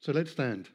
So 0.00 0.12
let's 0.12 0.30
stand. 0.30 0.68